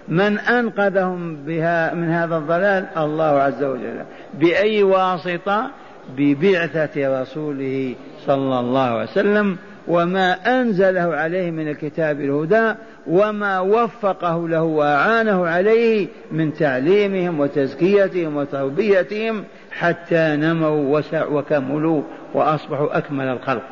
من 0.09 0.39
أنقذهم 0.39 1.37
بها 1.37 1.95
من 1.95 2.11
هذا 2.11 2.37
الضلال؟ 2.37 2.87
الله 2.97 3.25
عز 3.25 3.63
وجل. 3.63 4.03
بأي 4.35 4.83
واسطة؟ 4.83 5.71
ببعثة 6.17 7.23
رسوله 7.23 7.95
صلى 8.27 8.61
الله 8.61 8.81
عليه 8.81 9.11
وسلم 9.11 9.57
وما 9.89 10.33
أنزله 10.61 11.15
عليه 11.15 11.51
من 11.51 11.69
الكتاب 11.69 12.21
الهدى 12.21 12.75
وما 13.07 13.61
وفقه 13.61 14.49
له 14.49 14.63
وأعانه 14.63 15.47
عليه 15.47 16.09
من 16.33 16.55
تعليمهم 16.55 17.41
وتزكيتهم 17.41 18.37
وتربيتهم 18.37 19.45
حتى 19.73 20.37
نموا 20.37 21.01
وكملوا 21.15 22.03
وأصبحوا 22.35 22.99
أكمل 22.99 23.25
الخلق. 23.25 23.63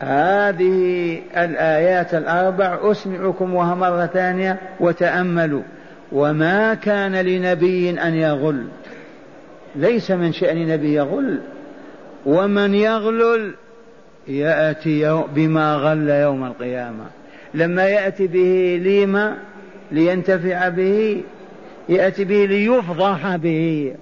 هذه 0.00 1.18
الآيات 1.36 2.14
الأربع 2.14 2.78
أسمعكم 2.82 3.54
وها 3.54 3.74
مرة 3.74 4.06
ثانية 4.06 4.58
وتأملوا. 4.80 5.62
وما 6.12 6.74
كان 6.74 7.16
لنبي 7.16 7.90
أن 7.90 8.14
يغل. 8.14 8.64
ليس 9.76 10.10
من 10.10 10.32
شأن 10.32 10.68
نبي 10.68 10.94
يغل. 10.94 11.40
ومن 12.26 12.74
يغلل 12.74 13.54
يأتي 14.28 15.24
بما 15.34 15.74
غل 15.74 16.08
يوم 16.08 16.44
القيامة. 16.44 17.04
لما 17.54 17.88
يأتي 17.88 18.26
به 18.26 18.82
لما 18.84 19.36
لينتفع 19.92 20.68
به 20.68 21.22
يأتي 21.88 22.24
به 22.24 22.44
ليفضح 22.44 23.36
به. 23.36 23.94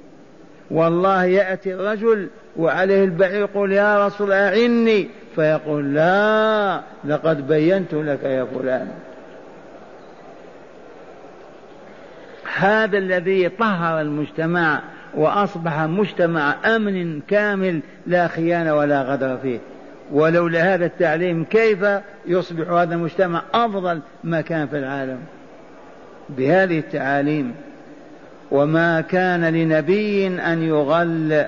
والله 0.70 1.24
يأتي 1.24 1.74
الرجل 1.74 2.28
وعليه 2.56 3.04
البعير 3.04 3.40
يقول 3.40 3.72
يا 3.72 4.06
رسول 4.06 4.32
أعني. 4.32 5.08
فيقول 5.36 5.94
لا 5.94 6.80
لقد 7.04 7.48
بينت 7.48 7.94
لك 7.94 8.24
يا 8.24 8.44
فلان. 8.44 8.88
هذا 12.56 12.98
الذي 12.98 13.48
طهر 13.48 14.00
المجتمع 14.00 14.80
وأصبح 15.14 15.80
مجتمع 15.80 16.54
أمن 16.76 17.20
كامل 17.20 17.80
لا 18.06 18.28
خيانة 18.28 18.74
ولا 18.74 19.02
غدر 19.02 19.36
فيه. 19.36 19.58
ولولا 20.12 20.74
هذا 20.74 20.86
التعليم 20.86 21.44
كيف 21.44 21.78
يصبح 22.26 22.70
هذا 22.70 22.94
المجتمع 22.94 23.42
أفضل 23.54 24.00
مكان 24.24 24.66
في 24.66 24.78
العالم؟ 24.78 25.18
بهذه 26.28 26.78
التعاليم 26.78 27.54
وما 28.50 29.00
كان 29.00 29.44
لنبي 29.44 30.26
أن 30.26 30.62
يغل 30.62 31.44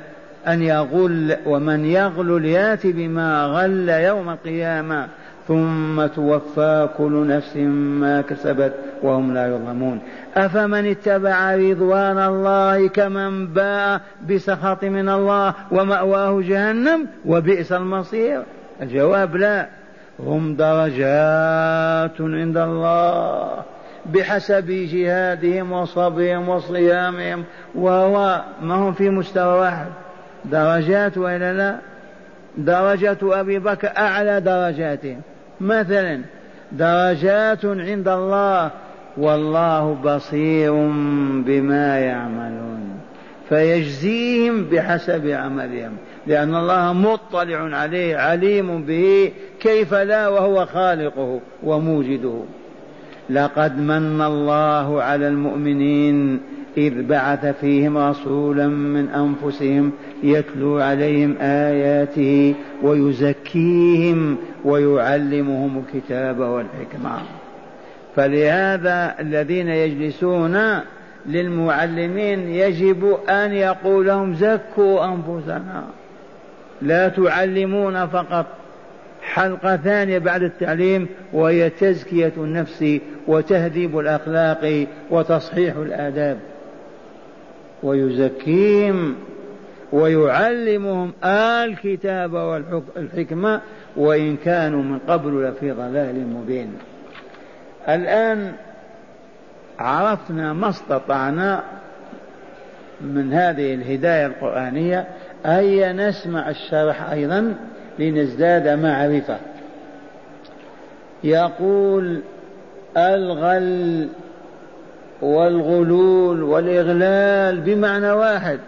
أن 0.48 0.62
يغل 0.62 1.36
ومن 1.46 1.84
يغل 1.84 2.44
يأتي 2.44 2.92
بما 2.92 3.44
غل 3.44 3.88
يوم 3.88 4.30
القيامة 4.30 5.06
ثم 5.48 6.06
توفى 6.06 6.88
كل 6.98 7.26
نفس 7.26 7.56
ما 7.56 8.20
كسبت 8.20 8.72
وهم 9.02 9.34
لا 9.34 9.46
يظلمون. 9.46 10.00
أفمن 10.36 10.90
اتبع 10.90 11.54
رضوان 11.54 12.18
الله 12.18 12.88
كمن 12.88 13.46
باء 13.46 14.00
بسخط 14.30 14.84
من 14.84 15.08
الله 15.08 15.54
ومأواه 15.70 16.40
جهنم 16.40 17.06
وبئس 17.26 17.72
المصير؟ 17.72 18.42
الجواب 18.82 19.36
لا. 19.36 19.66
هم 20.20 20.54
درجات 20.54 22.20
عند 22.20 22.56
الله. 22.56 23.71
بحسب 24.06 24.66
جهادهم 24.66 25.72
وصبرهم 25.72 26.48
وصيامهم 26.48 27.44
وهو 27.74 28.42
ما 28.62 28.74
هم 28.74 28.92
في 28.92 29.10
مستوى 29.10 29.58
واحد. 29.58 29.88
درجات 30.44 31.18
وإلا 31.18 31.52
لا؟ 31.52 31.76
درجة 32.56 33.18
أبي 33.22 33.58
بكر 33.58 33.88
أعلى 33.98 34.40
درجاتهم. 34.40 35.20
مثلا 35.60 36.20
درجات 36.72 37.64
عند 37.64 38.08
الله 38.08 38.70
والله 39.16 39.94
بصير 39.94 40.72
بما 41.46 41.98
يعملون. 41.98 43.00
فيجزيهم 43.48 44.64
بحسب 44.64 45.26
عملهم 45.26 45.92
لأن 46.26 46.54
الله 46.54 46.92
مطلع 46.92 47.76
عليه 47.76 48.16
عليم 48.16 48.82
به 48.82 49.32
كيف 49.60 49.94
لا؟ 49.94 50.28
وهو 50.28 50.66
خالقه 50.66 51.40
وموجده. 51.62 52.42
لقد 53.30 53.78
من 53.78 54.22
الله 54.22 55.02
على 55.02 55.28
المؤمنين 55.28 56.40
إذ 56.76 57.02
بعث 57.02 57.46
فيهم 57.46 57.98
رسولا 57.98 58.66
من 58.68 59.08
أنفسهم 59.08 59.92
يتلو 60.22 60.80
عليهم 60.80 61.36
آياته 61.40 62.54
ويزكيهم 62.82 64.36
ويعلمهم 64.64 65.82
الكتاب 65.84 66.38
والحكمة. 66.38 67.18
فلهذا 68.16 69.14
الذين 69.20 69.68
يجلسون 69.68 70.80
للمعلمين 71.26 72.40
يجب 72.40 73.16
أن 73.28 73.52
يقول 73.52 74.06
لهم 74.06 74.34
زكوا 74.34 75.04
أنفسنا. 75.04 75.84
لا 76.82 77.08
تعلمون 77.08 78.06
فقط. 78.06 78.46
حلقة 79.32 79.76
ثانية 79.76 80.18
بعد 80.18 80.42
التعليم 80.42 81.08
وهي 81.32 81.70
تزكية 81.70 82.32
النفس 82.36 82.98
وتهذيب 83.26 83.98
الأخلاق 83.98 84.86
وتصحيح 85.10 85.76
الآداب. 85.76 86.38
ويزكيهم 87.82 89.14
ويعلمهم 89.92 91.12
الكتاب 91.24 92.32
والحكمة 92.32 93.60
وإن 93.96 94.36
كانوا 94.36 94.82
من 94.82 94.98
قبل 94.98 95.44
لفي 95.44 95.70
ضلال 95.70 96.26
مبين. 96.26 96.74
الآن 97.88 98.52
عرفنا 99.78 100.52
ما 100.52 100.68
استطعنا 100.68 101.62
من 103.00 103.32
هذه 103.32 103.74
الهداية 103.74 104.26
القرآنية 104.26 105.08
أي 105.46 105.92
نسمع 105.92 106.50
الشرح 106.50 107.10
أيضا؟ 107.10 107.54
لنزداد 107.98 108.68
معرفة 108.68 109.38
يقول 111.24 112.20
الغل 112.96 114.08
والغلول 115.22 116.42
والإغلال 116.42 117.60
بمعنى 117.60 118.10
واحد 118.12 118.58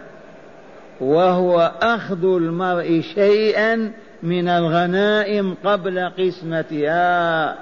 وهو 1.01 1.71
أخذ 1.81 2.23
المرء 2.23 3.01
شيئا 3.15 3.91
من 4.23 4.47
الغنائم 4.47 5.55
قبل 5.63 6.09
قسمتها 6.17 7.55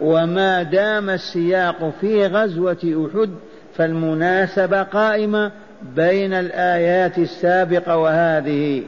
وما 0.00 0.62
دام 0.62 1.10
السياق 1.10 1.92
في 2.00 2.26
غزوة 2.26 3.10
أحد 3.14 3.30
فالمناسبة 3.76 4.82
قائمة 4.82 5.52
بين 5.96 6.32
الآيات 6.32 7.18
السابقة 7.18 7.96
وهذه. 7.96 8.82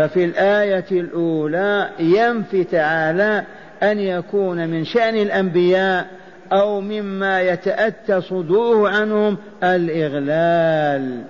ففي 0.00 0.24
الآية 0.24 0.84
الأولى 0.90 1.88
ينفي 1.98 2.64
تعالى 2.64 3.44
أن 3.82 3.98
يكون 3.98 4.68
من 4.68 4.84
شأن 4.84 5.16
الأنبياء 5.16 6.06
أو 6.52 6.80
مما 6.80 7.40
يتأتى 7.40 8.20
صدوره 8.20 8.88
عنهم 8.88 9.36
الإغلال. 9.64 11.22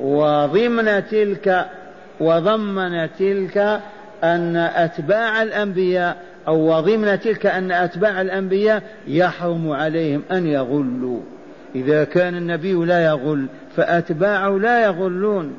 وضمن 0.00 1.06
تلك 1.10 1.66
وضمن 2.20 3.08
تلك 3.18 3.80
أن 4.24 4.56
أتباع 4.56 5.42
الأنبياء 5.42 6.16
أو 6.48 6.76
وضمن 6.76 7.20
تلك 7.20 7.46
أن 7.46 7.72
أتباع 7.72 8.20
الأنبياء 8.20 8.82
يحرم 9.06 9.70
عليهم 9.70 10.22
أن 10.30 10.46
يغلوا. 10.46 11.20
إذا 11.74 12.04
كان 12.04 12.34
النبي 12.34 12.72
لا 12.72 13.04
يغل 13.04 13.46
فأتباعه 13.76 14.58
لا 14.58 14.84
يغلون. 14.84 15.56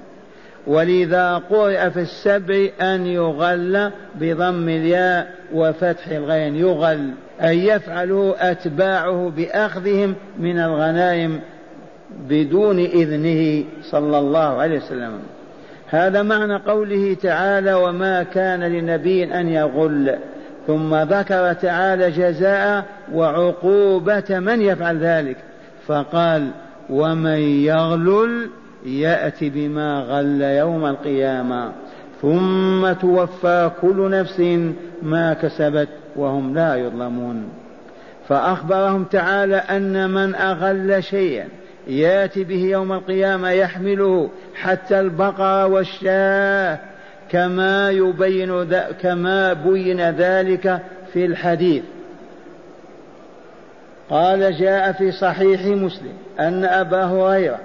ولذا 0.67 1.41
قرئ 1.49 1.89
في 1.89 1.99
السبع 1.99 2.67
أن 2.81 3.05
يغل 3.05 3.91
بضم 4.15 4.69
الياء 4.69 5.27
وفتح 5.53 6.07
الغين. 6.07 6.55
يغل 6.55 7.11
أن 7.41 7.53
يفعله 7.53 8.35
أتباعه 8.39 9.31
بأخذهم 9.37 10.15
من 10.39 10.59
الغنائم 10.59 11.39
بدون 12.29 12.79
إذنه 12.79 13.63
صلى 13.81 14.19
الله 14.19 14.39
عليه 14.39 14.77
وسلم. 14.77 15.19
هذا 15.89 16.21
معنى 16.21 16.55
قوله 16.55 17.17
تعالى 17.21 17.73
وما 17.73 18.23
كان 18.23 18.63
لنبي 18.63 19.23
أن 19.23 19.49
يغل. 19.49 20.15
ثم 20.67 20.95
ذكر 20.95 21.53
تعالى 21.53 22.11
جزاء 22.11 22.85
وعقوبة 23.13 24.25
من 24.29 24.61
يفعل 24.61 24.97
ذلك. 24.97 25.37
فقال 25.87 26.47
ومن 26.89 27.39
يغلل 27.39 28.49
يأتي 28.85 29.49
بما 29.49 29.99
غل 29.99 30.41
يوم 30.41 30.85
القيامة 30.85 31.71
ثم 32.21 32.93
توفى 32.93 33.71
كل 33.81 34.09
نفس 34.09 34.39
ما 35.01 35.33
كسبت 35.33 35.87
وهم 36.15 36.55
لا 36.55 36.75
يظلمون. 36.75 37.49
فأخبرهم 38.27 39.03
تعالى 39.03 39.55
أن 39.55 40.09
من 40.09 40.35
أغل 40.35 41.03
شيئا 41.03 41.47
يأتي 41.87 42.43
به 42.43 42.63
يوم 42.63 42.93
القيامة 42.93 43.49
يحمله 43.49 44.29
حتى 44.55 44.99
البقرة 44.99 45.65
والشاة 45.65 46.79
كما 47.29 47.91
يبين 47.91 48.63
كما 49.01 49.53
بين 49.53 50.09
ذلك 50.09 50.81
في 51.13 51.25
الحديث. 51.25 51.83
قال 54.09 54.57
جاء 54.59 54.91
في 54.91 55.11
صحيح 55.11 55.65
مسلم 55.65 56.13
أن 56.39 56.65
أبا 56.65 57.03
هريرة 57.03 57.59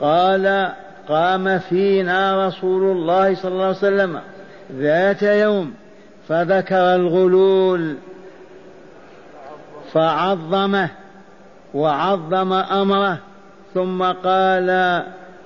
قال 0.00 0.72
قام 1.08 1.58
فينا 1.58 2.46
رسول 2.46 2.96
الله 2.96 3.34
صلى 3.34 3.52
الله 3.52 3.64
عليه 3.64 3.76
وسلم 3.76 4.20
ذات 4.72 5.22
يوم 5.22 5.74
فذكر 6.28 6.94
الغلول 6.94 7.96
فعظمه 9.92 10.88
وعظم 11.74 12.52
أمره 12.52 13.18
ثم 13.74 14.02
قال 14.02 14.66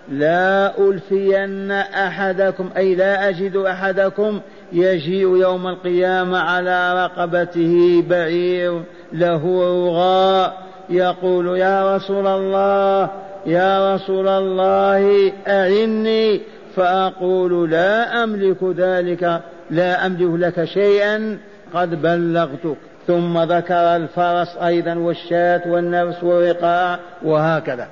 لا 0.08 0.78
ألفين 0.78 1.70
أحدكم 1.72 2.70
أي 2.76 2.94
لا 2.94 3.28
أجد 3.28 3.56
أحدكم 3.56 4.40
يجيء 4.72 5.36
يوم 5.36 5.68
القيامة 5.68 6.38
على 6.38 7.04
رقبته 7.04 8.04
بعير 8.08 8.82
له 9.12 9.62
رغاء 9.62 10.62
يقول 10.90 11.58
يا 11.58 11.96
رسول 11.96 12.26
الله 12.26 13.10
يا 13.46 13.94
رسول 13.94 14.28
الله 14.28 15.32
أعني 15.48 16.40
فأقول 16.76 17.70
لا 17.70 18.24
أملك 18.24 18.64
ذلك 18.64 19.40
لا 19.70 20.06
أملك 20.06 20.40
لك 20.40 20.64
شيئا 20.64 21.38
قد 21.74 22.02
بلغتك. 22.02 22.76
ثم 23.06 23.38
ذكر 23.38 23.96
الفرس 23.96 24.56
أيضا 24.56 24.94
والشاة 24.94 25.62
والنفس 25.66 26.24
والرقاع 26.24 26.98
وهكذا. 27.22 27.88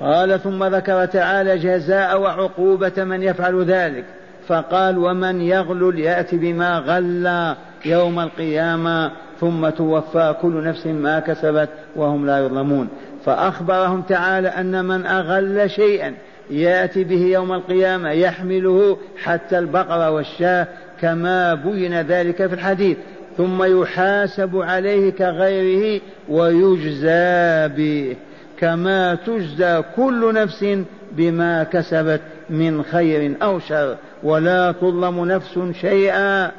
قال 0.00 0.40
ثم 0.40 0.64
ذكر 0.64 1.04
تعالى 1.04 1.58
جزاء 1.58 2.20
وعقوبة 2.20 3.04
من 3.04 3.22
يفعل 3.22 3.64
ذلك. 3.64 4.04
فقال 4.48 4.98
ومن 4.98 5.40
يغلل 5.40 5.98
يأتي 5.98 6.36
بما 6.36 6.78
غل 6.78 7.54
يوم 7.84 8.20
القيامة 8.20 9.10
ثم 9.40 9.68
توفى 9.68 10.34
كل 10.42 10.64
نفس 10.64 10.86
ما 10.86 11.20
كسبت 11.20 11.68
وهم 11.96 12.26
لا 12.26 12.38
يظلمون. 12.38 12.88
فأخبرهم 13.28 14.02
تعالى 14.02 14.48
أن 14.48 14.84
من 14.84 15.06
أغل 15.06 15.70
شيئا 15.70 16.14
يأتي 16.50 17.04
به 17.04 17.22
يوم 17.22 17.52
القيامة 17.52 18.10
يحمله 18.10 18.98
حتى 19.22 19.58
البقرة 19.58 20.10
والشاة 20.10 20.66
كما 21.00 21.54
بين 21.54 22.00
ذلك 22.00 22.46
في 22.46 22.54
الحديث. 22.54 22.96
ثم 23.36 23.62
يحاسب 23.62 24.56
عليه 24.56 25.10
كغيره 25.10 26.00
ويجزى 26.28 27.68
به 27.76 28.16
كما 28.58 29.14
تجزى 29.14 29.82
كل 29.96 30.34
نفس 30.34 30.66
بما 31.12 31.64
كسبت 31.64 32.20
من 32.50 32.82
خير 32.82 33.34
أو 33.42 33.58
شر. 33.58 33.96
ولا 34.22 34.72
تظلم 34.72 35.24
نفس 35.24 35.58
شيئا 35.80 36.50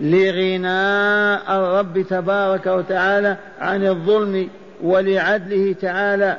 لغناء 0.00 1.42
الرب 1.48 2.02
تبارك 2.02 2.66
وتعالى 2.66 3.36
عن 3.60 3.86
الظلم 3.86 4.48
ولعدله 4.82 5.74
تعالى 5.80 6.36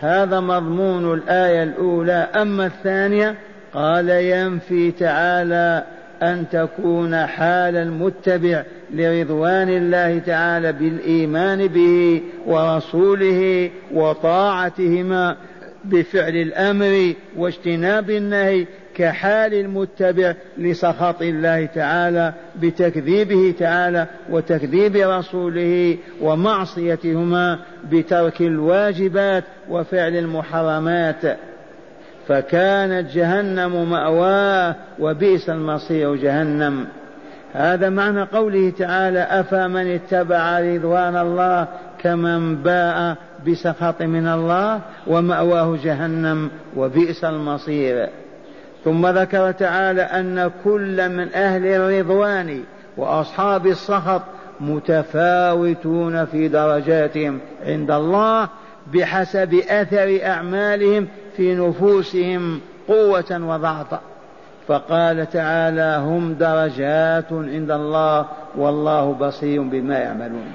هذا 0.00 0.40
مضمون 0.40 1.14
الآية 1.14 1.62
الأولى. 1.62 2.28
أما 2.34 2.66
الثانية 2.66 3.34
قال 3.74 4.08
ينفي 4.08 4.90
تعالى 4.90 5.84
أن 6.22 6.44
تكون 6.52 7.26
حال 7.26 7.76
المتبع 7.76 8.62
لرضوان 8.94 9.68
الله 9.68 10.18
تعالى 10.18 10.72
بالإيمان 10.72 11.66
به 11.66 12.22
ورسوله 12.46 13.70
وطاعتهما 13.94 15.36
بفعل 15.84 16.36
الأمر 16.36 17.14
واجتناب 17.36 18.10
النهي 18.10 18.66
كحال 18.96 19.54
المتبع 19.54 20.34
لسخط 20.58 21.22
الله 21.22 21.66
تعالى 21.66 22.32
بتكذيبه 22.60 23.54
تعالى 23.58 24.06
وتكذيب 24.30 24.96
رسوله 24.96 25.96
ومعصيتهما 26.20 27.58
بترك 27.90 28.40
الواجبات 28.40 29.44
وفعل 29.70 30.16
المحرمات. 30.16 31.38
فكانت 32.28 33.10
جهنم 33.10 33.90
مأواه 33.90 34.76
وبئس 34.98 35.50
المصير 35.50 36.16
جهنم. 36.16 36.86
هذا 37.52 37.88
معنى 37.88 38.22
قوله 38.22 38.70
تعالى 38.70 39.18
أفمن 39.18 39.86
اتبع 39.86 40.60
رضوان 40.60 41.16
الله 41.16 41.68
كمن 41.98 42.56
باء 42.56 43.16
بسخط 43.46 44.02
من 44.02 44.28
الله 44.28 44.80
ومأواه 45.06 45.78
جهنم 45.84 46.50
وبئس 46.76 47.24
المصير. 47.24 48.08
ثم 48.86 49.06
ذكر 49.06 49.52
تعالى 49.52 50.02
أن 50.02 50.50
كل 50.64 51.08
من 51.08 51.34
أهل 51.34 51.66
الرضوان 51.66 52.62
وأصحاب 52.96 53.66
السخط 53.66 54.22
متفاوتون 54.60 56.24
في 56.24 56.48
درجاتهم 56.48 57.40
عند 57.66 57.90
الله 57.90 58.48
بحسب 58.94 59.54
أثر 59.54 60.18
أعمالهم 60.24 61.08
في 61.36 61.54
نفوسهم 61.54 62.60
قوة 62.88 63.40
وضعفا 63.42 64.00
فقال 64.68 65.30
تعالى 65.30 66.02
هم 66.04 66.34
درجات 66.34 67.32
عند 67.32 67.70
الله 67.70 68.26
والله 68.56 69.12
بصير 69.12 69.62
بما 69.62 69.98
يعملون. 69.98 70.46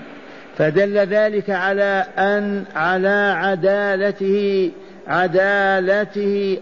فدل 0.57 0.97
ذلك 0.97 1.49
على 1.49 2.05
أن 2.17 2.63
على 2.75 3.33
عدالته 3.37 4.71
عدالته 5.07 6.57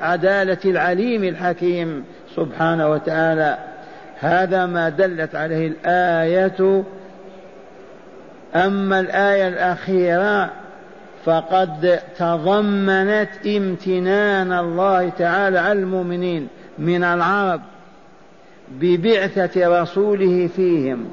عدالة 0.00 0.58
العليم 0.64 1.24
الحكيم 1.24 2.04
سبحانه 2.36 2.90
وتعالى. 2.90 3.58
هذا 4.20 4.66
ما 4.66 4.88
دلت 4.88 5.34
عليه 5.34 5.68
الآية. 5.68 6.84
أما 8.54 9.00
الآية 9.00 9.48
الأخيرة 9.48 10.50
فقد 11.24 12.00
تضمنت 12.18 13.28
امتنان 13.46 14.52
الله 14.52 15.08
تعالى 15.08 15.58
على 15.58 15.78
المؤمنين 15.78 16.48
من 16.78 17.04
العرب 17.04 17.60
ببعثة 18.70 19.82
رسوله 19.82 20.48
فيهم. 20.56 21.08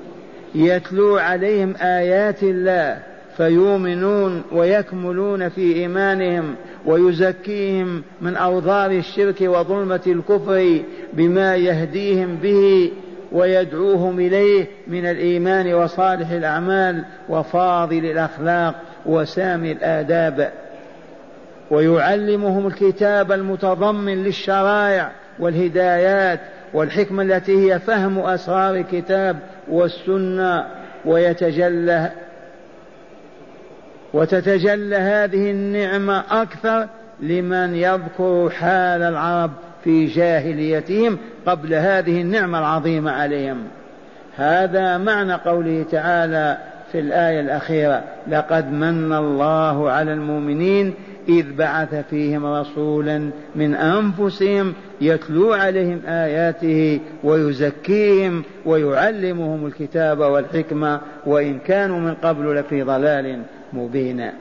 يتلو 0.55 1.17
عليهم 1.17 1.75
آيات 1.81 2.43
الله. 2.43 3.10
فيؤمنون 3.41 4.43
ويكملون 4.51 5.49
في 5.49 5.73
إيمانهم 5.75 6.55
ويزكيهم 6.85 8.03
من 8.21 8.35
أوضار 8.35 8.91
الشرك 8.91 9.41
وظلمة 9.41 10.01
الكفر 10.07 10.79
بما 11.13 11.55
يهديهم 11.55 12.35
به 12.35 12.91
ويدعوهم 13.31 14.19
إليه 14.19 14.67
من 14.87 15.05
الإيمان 15.05 15.73
وصالح 15.73 16.31
الأعمال 16.31 17.03
وفاضل 17.29 18.05
الأخلاق 18.05 18.75
وسامي 19.05 19.71
الآداب. 19.71 20.51
ويعلمهم 21.71 22.67
الكتاب 22.67 23.31
المتضمن 23.31 24.23
للشرائع 24.23 25.11
والهدايات 25.39 26.39
والحكمة 26.73 27.23
التي 27.23 27.71
هي 27.71 27.79
فهم 27.79 28.19
أسرار 28.19 28.75
الكتاب 28.75 29.39
والسنة 29.69 30.65
ويتجلى 31.05 32.11
وتتجلى 34.13 34.95
هذه 34.95 35.51
النعمة 35.51 36.23
أكثر 36.31 36.87
لمن 37.19 37.75
يذكر 37.75 38.49
حال 38.49 39.01
العرب 39.01 39.51
في 39.83 40.05
جاهليتهم 40.05 41.17
قبل 41.45 41.73
هذه 41.73 42.21
النعمة 42.21 42.59
العظيمة 42.59 43.11
عليهم. 43.11 43.63
هذا 44.35 44.97
معنى 44.97 45.33
قوله 45.33 45.85
تعالى 45.91 46.57
في 46.91 46.99
الآية 46.99 47.39
الأخيرة 47.39 48.03
لقد 48.27 48.71
من 48.71 49.13
الله 49.13 49.91
على 49.91 50.13
المؤمنين 50.13 50.93
إذ 51.29 51.53
بعث 51.55 51.95
فيهم 52.09 52.45
رسولا 52.45 53.29
من 53.55 53.75
أنفسهم 53.75 54.73
يتلو 55.01 55.53
عليهم 55.53 56.01
آياته 56.07 56.99
ويزكيهم 57.23 58.43
ويعلمهم 58.65 59.65
الكتاب 59.65 60.19
والحكمة 60.19 60.99
وإن 61.25 61.59
كانوا 61.59 61.99
من 61.99 62.13
قبل 62.13 62.55
لفي 62.55 62.81
ضلال 62.81 63.41
مبين. 63.73 64.31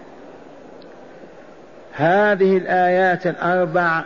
هذه 1.93 2.57
الآيات 2.57 3.27
الأربع 3.27 4.05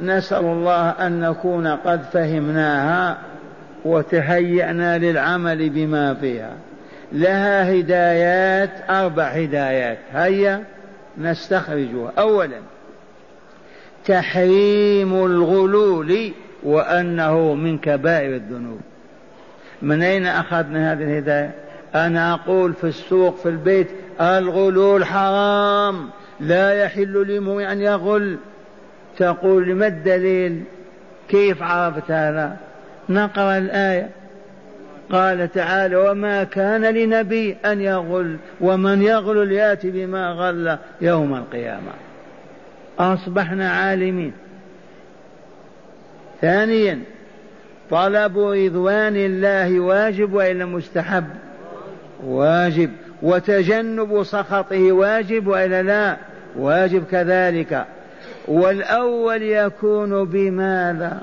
نسأل 0.00 0.44
الله 0.44 0.90
أن 0.90 1.20
نكون 1.20 1.66
قد 1.66 2.02
فهمناها 2.02 3.18
وتهيأنا 3.84 4.98
للعمل 4.98 5.70
بما 5.70 6.14
فيها. 6.14 6.52
لها 7.12 7.72
هدايات 7.72 8.70
أربع 8.90 9.24
هدايات. 9.24 9.98
هيا. 10.12 10.64
نستخرجها. 11.18 12.12
أولا 12.18 12.60
تحريم 14.06 15.14
الغلول 15.14 16.32
وأنه 16.62 17.54
من 17.54 17.78
كبائر 17.78 18.34
الذنوب. 18.36 18.80
من 19.82 20.02
أين 20.02 20.26
أخذنا 20.26 20.92
هذه 20.92 21.02
الهداية؟ 21.02 21.54
أنا 21.94 22.34
أقول 22.34 22.74
في 22.74 22.84
السوق 22.84 23.36
في 23.36 23.48
البيت 23.48 23.88
الغلول 24.20 25.04
حرام. 25.04 26.08
لا 26.40 26.82
يحل 26.82 27.36
لمؤمن 27.36 27.64
أن 27.64 27.80
يغل. 27.80 28.36
تقول 29.18 29.74
ما 29.74 29.86
الدليل؟ 29.86 30.62
كيف 31.28 31.62
عرفت 31.62 32.10
هذا؟ 32.10 32.56
نقرأ 33.08 33.58
الآية. 33.58 34.10
قال 35.12 35.52
تعالى 35.52 35.96
وما 35.96 36.44
كان 36.44 36.82
لنبي 36.82 37.56
أن 37.64 37.80
يغل 37.80 38.36
ومن 38.60 39.02
يغل 39.02 39.52
يأتي 39.52 39.90
بما 39.90 40.30
غل 40.30 40.78
يوم 41.00 41.34
القيامة. 41.34 41.92
أصبحنا 42.98 43.70
عالمين. 43.70 44.32
ثانيا 46.40 47.00
طلب 47.90 48.38
رضوان 48.38 49.16
الله 49.16 49.80
واجب 49.80 50.32
وإلا 50.32 50.64
مستحب؟ 50.64 51.24
واجب. 52.24 52.90
وتجنب 53.22 54.22
سخطه 54.22 54.92
واجب 54.92 55.46
وإلا 55.46 55.82
لا؟ 55.82 56.16
واجب 56.56 57.04
كذلك. 57.10 57.86
والأول 58.48 59.42
يكون 59.42 60.24
بماذا؟ 60.24 61.20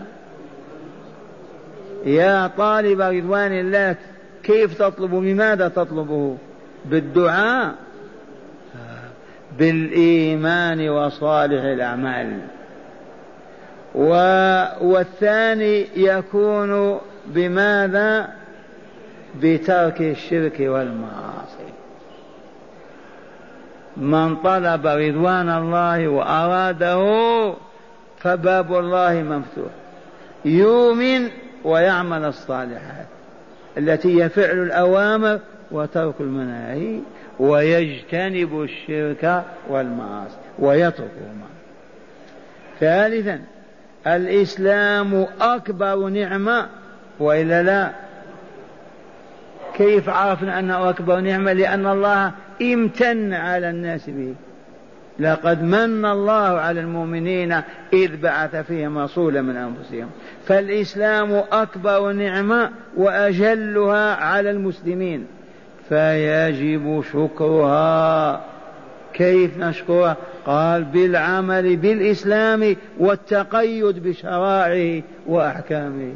يا 2.06 2.48
طالب 2.58 3.02
رضوان 3.02 3.60
الله 3.60 3.96
كيف 4.44 4.78
تطلب؟ 4.80 5.12
بماذا 5.12 5.68
تطلبه؟ 5.68 6.38
بالدعاء 6.86 7.76
بالإيمان 9.58 10.90
وصالح 10.90 11.64
الأعمال. 11.64 12.40
والثاني 14.82 15.88
يكون 15.96 17.00
بماذا؟ 17.26 18.30
بترك 19.42 20.02
الشرك 20.02 20.56
والمعاصي. 20.60 21.74
من 23.98 24.36
طلب 24.36 24.88
رضوان 24.88 25.50
الله 25.50 26.08
وأراده 26.08 27.54
فباب 28.20 28.74
الله 28.74 29.14
مفتوح. 29.14 29.72
يؤمن 30.46 31.30
ويعمل 31.64 32.26
الصالحات 32.26 33.06
التي 33.78 34.24
هي 34.24 34.30
فعل 34.30 34.64
الأوامر 34.64 35.40
وترك 35.72 36.16
المناهي 36.20 37.00
ويجتنب 37.40 38.62
الشرك 38.62 39.44
والمعاصي 39.70 40.38
ويتركهما 40.60 41.48
ثالثا 42.80 43.42
الإسلام 44.08 45.28
أكبر 45.42 46.10
نعمة 46.10 46.68
وإلا 47.20 47.64
لا؟ 47.64 47.92
كيف 49.78 50.10
عرفنا 50.10 50.60
أنه 50.60 50.90
أكبر 50.90 51.20
نعمة؟ 51.20 51.54
لأن 51.54 51.88
الله 51.88 52.32
امتن 52.62 53.34
على 53.34 53.70
الناس 53.70 54.10
به. 54.10 54.34
لقد 55.20 55.64
من 55.64 56.06
الله 56.06 56.60
على 56.60 56.80
المؤمنين 56.80 57.62
إذ 57.94 58.22
بعث 58.22 58.56
فيهم 58.56 58.98
رسولا 58.98 59.42
من 59.42 59.56
أنفسهم. 59.56 60.10
فالإسلام 60.46 61.44
أكبر 61.52 62.12
نعمة 62.12 62.70
وأجلها 62.98 64.16
على 64.16 64.52
المسلمين. 64.52 65.26
فيجب 65.90 67.04
شكرها. 67.14 68.42
كيف 69.14 69.58
نشكرها؟ 69.58 70.18
قال 70.46 70.84
بالعمل 70.84 71.76
بالإسلام 71.76 72.76
والتقيد 73.00 74.04
بشرائعه 74.04 75.04
وأحكامه. 75.28 76.14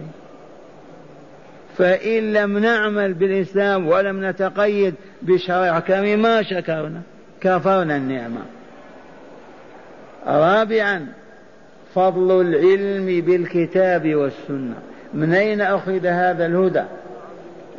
فإن 1.78 2.34
لم 2.34 2.58
نعمل 2.58 3.14
بالإسلام 3.14 3.88
ولم 3.88 4.26
نتقيد 4.26 4.94
بشرائع 5.22 5.78
أحكامه 5.78 6.16
ما 6.16 6.44
شكرنا. 6.44 7.02
كفرنا 7.42 7.96
النعمة. 7.98 8.57
رابعا 10.28 11.08
فضل 11.96 12.42
العلم 12.42 13.26
بالكتاب 13.26 14.16
والسنة. 14.16 14.76
من 15.14 15.34
أين 15.34 15.62
أخذ 15.62 16.06
هذا 16.06 16.46
الهدى؟ 16.46 16.84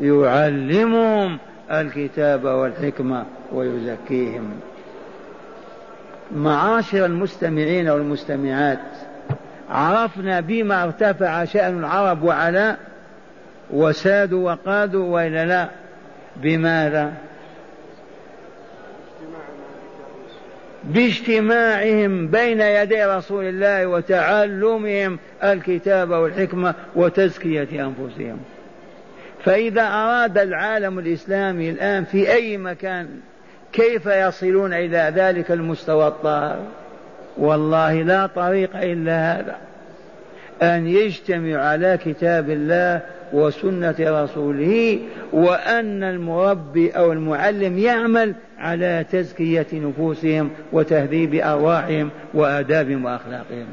يعلمهم 0.00 1.38
الكتاب 1.70 2.44
والحكمة 2.44 3.24
ويزكيهم. 3.52 4.50
معاشر 6.36 7.04
المستمعين 7.04 7.88
والمستمعات 7.88 8.78
عرفنا 9.70 10.40
بما 10.40 10.84
ارتفع 10.84 11.44
شأن 11.44 11.78
العرب 11.78 12.22
وعلا 12.22 12.76
وسادوا 13.70 14.52
وقادوا 14.52 15.14
وإلا 15.14 15.46
لا 15.46 15.68
بماذا؟ 16.36 17.12
باجتماعهم 20.88 22.28
بين 22.28 22.60
يدي 22.60 23.04
رسول 23.04 23.44
الله 23.44 23.86
وتعلمهم 23.86 25.18
الكتاب 25.44 26.10
والحكمة 26.10 26.74
وتزكية 26.96 27.68
أنفسهم. 27.72 28.38
فإذا 29.44 29.82
أراد 29.82 30.38
العالم 30.38 30.98
الإسلامي 30.98 31.70
الآن 31.70 32.04
في 32.04 32.32
أي 32.32 32.56
مكان 32.56 33.08
كيف 33.72 34.06
يصلون 34.06 34.72
إلى 34.72 35.12
ذلك 35.16 35.50
المستوى 35.50 36.06
الطاهر؟ 36.06 36.58
والله 37.36 38.02
لا 38.02 38.26
طريق 38.26 38.76
إلا 38.76 39.32
هذا. 39.32 39.56
أن 40.62 40.86
يجتمع 40.86 41.56
على 41.56 41.98
كتاب 42.04 42.50
الله 42.50 43.00
وسنة 43.32 43.96
رسوله 44.00 44.98
وأن 45.32 46.02
المربي 46.02 46.90
أو 46.90 47.12
المعلم 47.12 47.78
يعمل 47.78 48.34
على 48.58 49.04
تزكية 49.12 49.66
نفوسهم 49.72 50.50
وتهذيب 50.72 51.34
أرواحهم 51.34 52.10
وآدابهم 52.34 53.04
وأخلاقهم. 53.04 53.66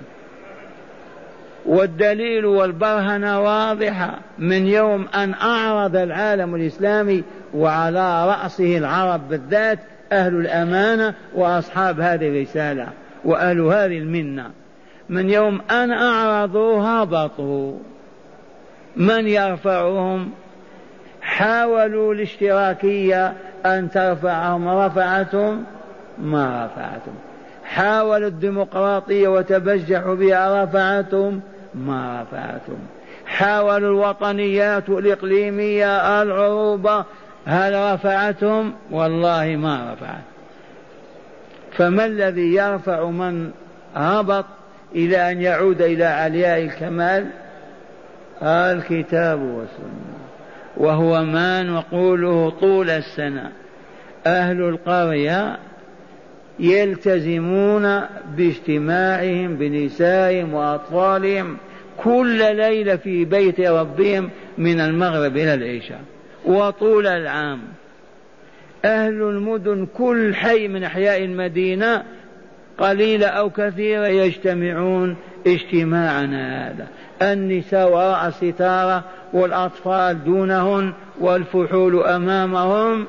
والدليل 1.66 2.46
والبرهنة 2.46 3.42
واضحة 3.42 4.20
من 4.40 4.68
يوم 4.68 5.08
أن 5.16 5.34
أعرض 5.34 5.96
العالم 5.96 6.56
الإسلامي 6.56 7.24
وعلى 7.54 8.28
رأسه 8.28 8.78
العرب 8.78 9.30
بالذات 9.30 9.80
أهل 10.12 10.36
الأمانة 10.36 11.14
وأصحاب 11.36 12.00
هذه 12.00 12.28
الرسالة 12.28 12.88
وأهل 13.24 13.62
هذه 13.62 13.98
المنة. 13.98 14.52
من 15.10 15.30
يوم 15.30 15.62
أن 15.72 15.92
أعرضوا 15.92 16.82
هبطوا. 16.82 17.78
من 18.98 19.28
يرفعهم؟ 19.28 20.32
حاولوا 21.22 22.14
الاشتراكية 22.14 23.34
أن 23.66 23.92
ترفعهم 23.92 24.68
رفعتهم؟ 24.68 25.64
ما 26.18 26.66
رفعتهم. 26.66 27.16
حاولوا 27.66 28.28
الديمقراطية 28.28 29.28
وتبجحوا 29.28 30.16
بها 30.16 30.64
رفعتهم؟ 30.64 31.42
ما 31.76 32.22
رفعتهم. 32.22 32.80
حاولوا 33.26 33.90
الوطنيات 33.90 34.90
الإقليمية 34.90 36.22
العروبة 36.22 37.06
هل 37.46 37.94
رفعتهم؟ 37.94 38.74
والله 38.92 39.56
ما 39.56 39.94
رفعت. 39.94 40.24
فما 41.72 42.06
الذي 42.06 42.56
يرفع 42.56 43.10
من 43.10 43.52
هبط 43.96 44.46
إلى 44.96 45.32
أن 45.32 45.42
يعود 45.42 45.82
إلى 45.82 46.06
علياء 46.06 46.62
الكمال؟ 46.62 47.28
الكتاب 48.44 49.42
والسنة. 49.42 50.16
وهو 50.78 51.24
ما 51.24 51.64
نقوله 51.64 52.50
طول 52.50 52.90
السنة. 52.90 53.52
أهل 54.28 54.62
القرية 54.62 55.58
يلتزمون 56.60 58.02
باجتماعهم 58.38 59.56
بنسائهم 59.56 60.54
وأطفالهم 60.54 61.58
كل 61.98 62.56
ليلة 62.56 62.96
في 62.96 63.26
بيت 63.26 63.60
ربهم 63.60 64.30
من 64.58 64.80
المغرب 64.80 65.38
إلى 65.38 65.54
العشاء. 65.54 66.02
وطول 66.46 67.08
العام. 67.08 67.60
أهل 68.86 69.22
المدن 69.22 69.88
كل 69.98 70.36
حي 70.36 70.68
من 70.68 70.84
أحياء 70.84 71.24
المدينة 71.24 72.04
قليلة 72.78 73.28
أو 73.28 73.50
كثيرة 73.50 74.08
يجتمعون 74.08 75.16
اجتماعنا 75.48 76.68
هذا. 76.68 76.88
النساء 77.22 77.92
وراء 77.92 78.28
الستارة 78.28 79.04
والأطفال 79.34 80.24
دونهن 80.24 80.94
والفحول 81.20 82.04
أمامهم 82.04 83.08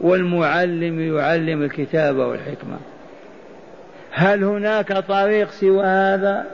والمعلم 0.00 1.16
يعلم 1.16 1.62
الكتاب 1.62 2.16
والحكمة. 2.16 2.76
هل 4.10 4.44
هناك 4.44 4.92
طريق 4.92 5.50
سوى 5.50 5.84
هذا؟ 5.84 6.46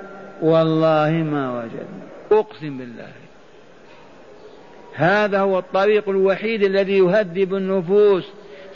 والله 0.43 1.11
ما 1.11 1.59
وجدنا. 1.59 2.41
أقسم 2.41 2.79
بالله. 2.79 3.09
هذا 4.95 5.41
هو 5.41 5.59
الطريق 5.59 6.09
الوحيد 6.09 6.63
الذي 6.63 6.99
يهذب 6.99 7.55
النفوس. 7.55 8.25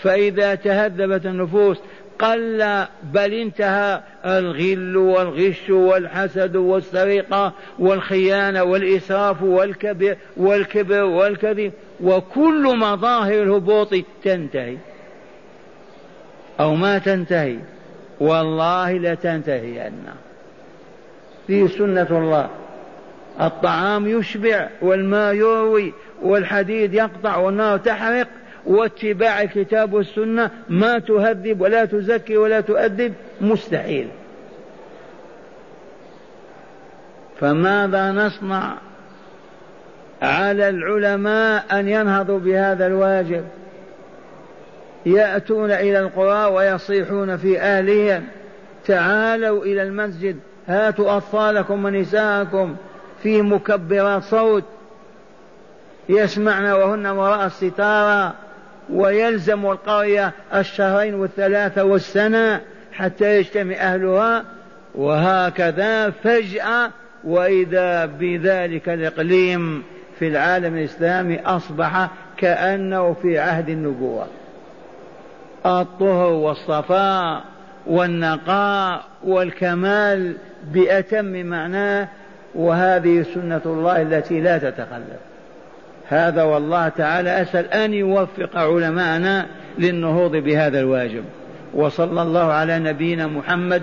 فإذا 0.03 0.55
تهذبت 0.55 1.27
النفوس 1.27 1.79
قل 2.19 2.85
بل 3.03 3.33
انتهى 3.33 4.01
الغل 4.27 4.97
والغش 4.97 5.71
والحسد 5.71 6.57
والسرقة 6.57 7.53
والخيانة 7.79 8.63
والإسراف 8.63 9.43
والكبر 9.43 10.17
والكبر 10.37 11.03
والكذب 11.03 11.73
وكل 12.03 12.77
مظاهر 12.77 13.43
الهبوط 13.43 13.95
تنتهي. 14.25 14.77
أو 16.61 16.75
ما 16.75 16.99
تنتهي. 16.99 17.59
والله 18.21 18.93
لتنتهين. 18.93 19.93
في 21.47 21.69
سنة 21.69 22.09
الله. 22.11 22.51
الطعام 23.41 24.07
يشبع 24.07 24.69
والماء 24.83 25.35
يروي 25.35 25.93
والحديد 26.23 26.95
يقطع 26.95 27.37
والنار 27.37 27.79
تحرق. 27.79 28.29
واتباع 28.67 29.43
الكتاب 29.43 29.93
والسنة 29.93 30.51
ما 30.69 30.99
تهذب 30.99 31.61
ولا 31.61 31.85
تزكي 31.85 32.37
ولا 32.37 32.61
تؤدب 32.61 33.15
مستحيل. 33.41 34.09
فماذا 37.41 38.13
نصنع 38.13 38.79
على 40.23 40.69
العلماء 40.69 41.65
أن 41.73 41.89
ينهضوا 41.89 42.39
بهذا 42.39 42.87
الواجب؟ 42.87 43.45
يأتون 45.07 45.71
إلى 45.71 46.01
القرى 46.01 46.45
ويصيحون 46.55 47.37
في 47.37 47.61
أهلهم 47.61 48.25
تعالوا 48.87 49.65
إلى 49.65 49.83
المسجد 49.83 50.37
هاتوا 50.69 51.17
أطفالكم 51.17 51.85
ونساءكم 51.85 52.77
في 53.23 53.43
مكبرات 53.43 54.23
صوت 54.23 54.65
يسمعن 56.09 56.65
وهن 56.65 57.07
وراء 57.07 57.47
الستارة. 57.47 58.35
ويلزم 58.93 59.67
القرية 59.67 60.33
الشهرين 60.55 61.15
والثلاثة 61.15 61.85
والسنة 61.85 62.61
حتى 62.93 63.39
يجتمع 63.39 63.75
أهلها 63.75 64.45
وهكذا 64.95 66.11
فجأة 66.11 66.91
وإذا 67.25 68.07
بذلك 68.07 68.89
الإقليم 68.89 69.83
في 70.19 70.29
العالم 70.29 70.77
الإسلامي 70.77 71.41
أصبح 71.41 72.11
كأنه 72.37 73.13
في 73.23 73.39
عهد 73.39 73.69
النبوة. 73.69 74.27
الطهر 75.67 76.33
والصفاء 76.33 77.45
والنقاء 77.87 79.05
والكمال 79.25 80.37
بأتم 80.73 81.47
معناه 81.47 82.09
وهذه 82.55 83.23
سنة 83.35 83.63
الله 83.67 84.03
التي 84.03 84.41
لا 84.41 84.59
تتخلف. 84.59 85.36
هذا 86.09 86.43
والله 86.43 86.89
تعالى 86.89 87.43
أسأل 87.43 87.73
أن 87.73 87.95
يوفق 87.95 88.57
علماءنا 88.57 89.47
للنهوض 89.79 90.37
بهذا 90.37 90.81
الواجب. 90.81 91.25
وصلى 91.75 92.23
الله 92.23 92.53
على 92.53 92.79
نبينا 92.79 93.27
محمد 93.27 93.83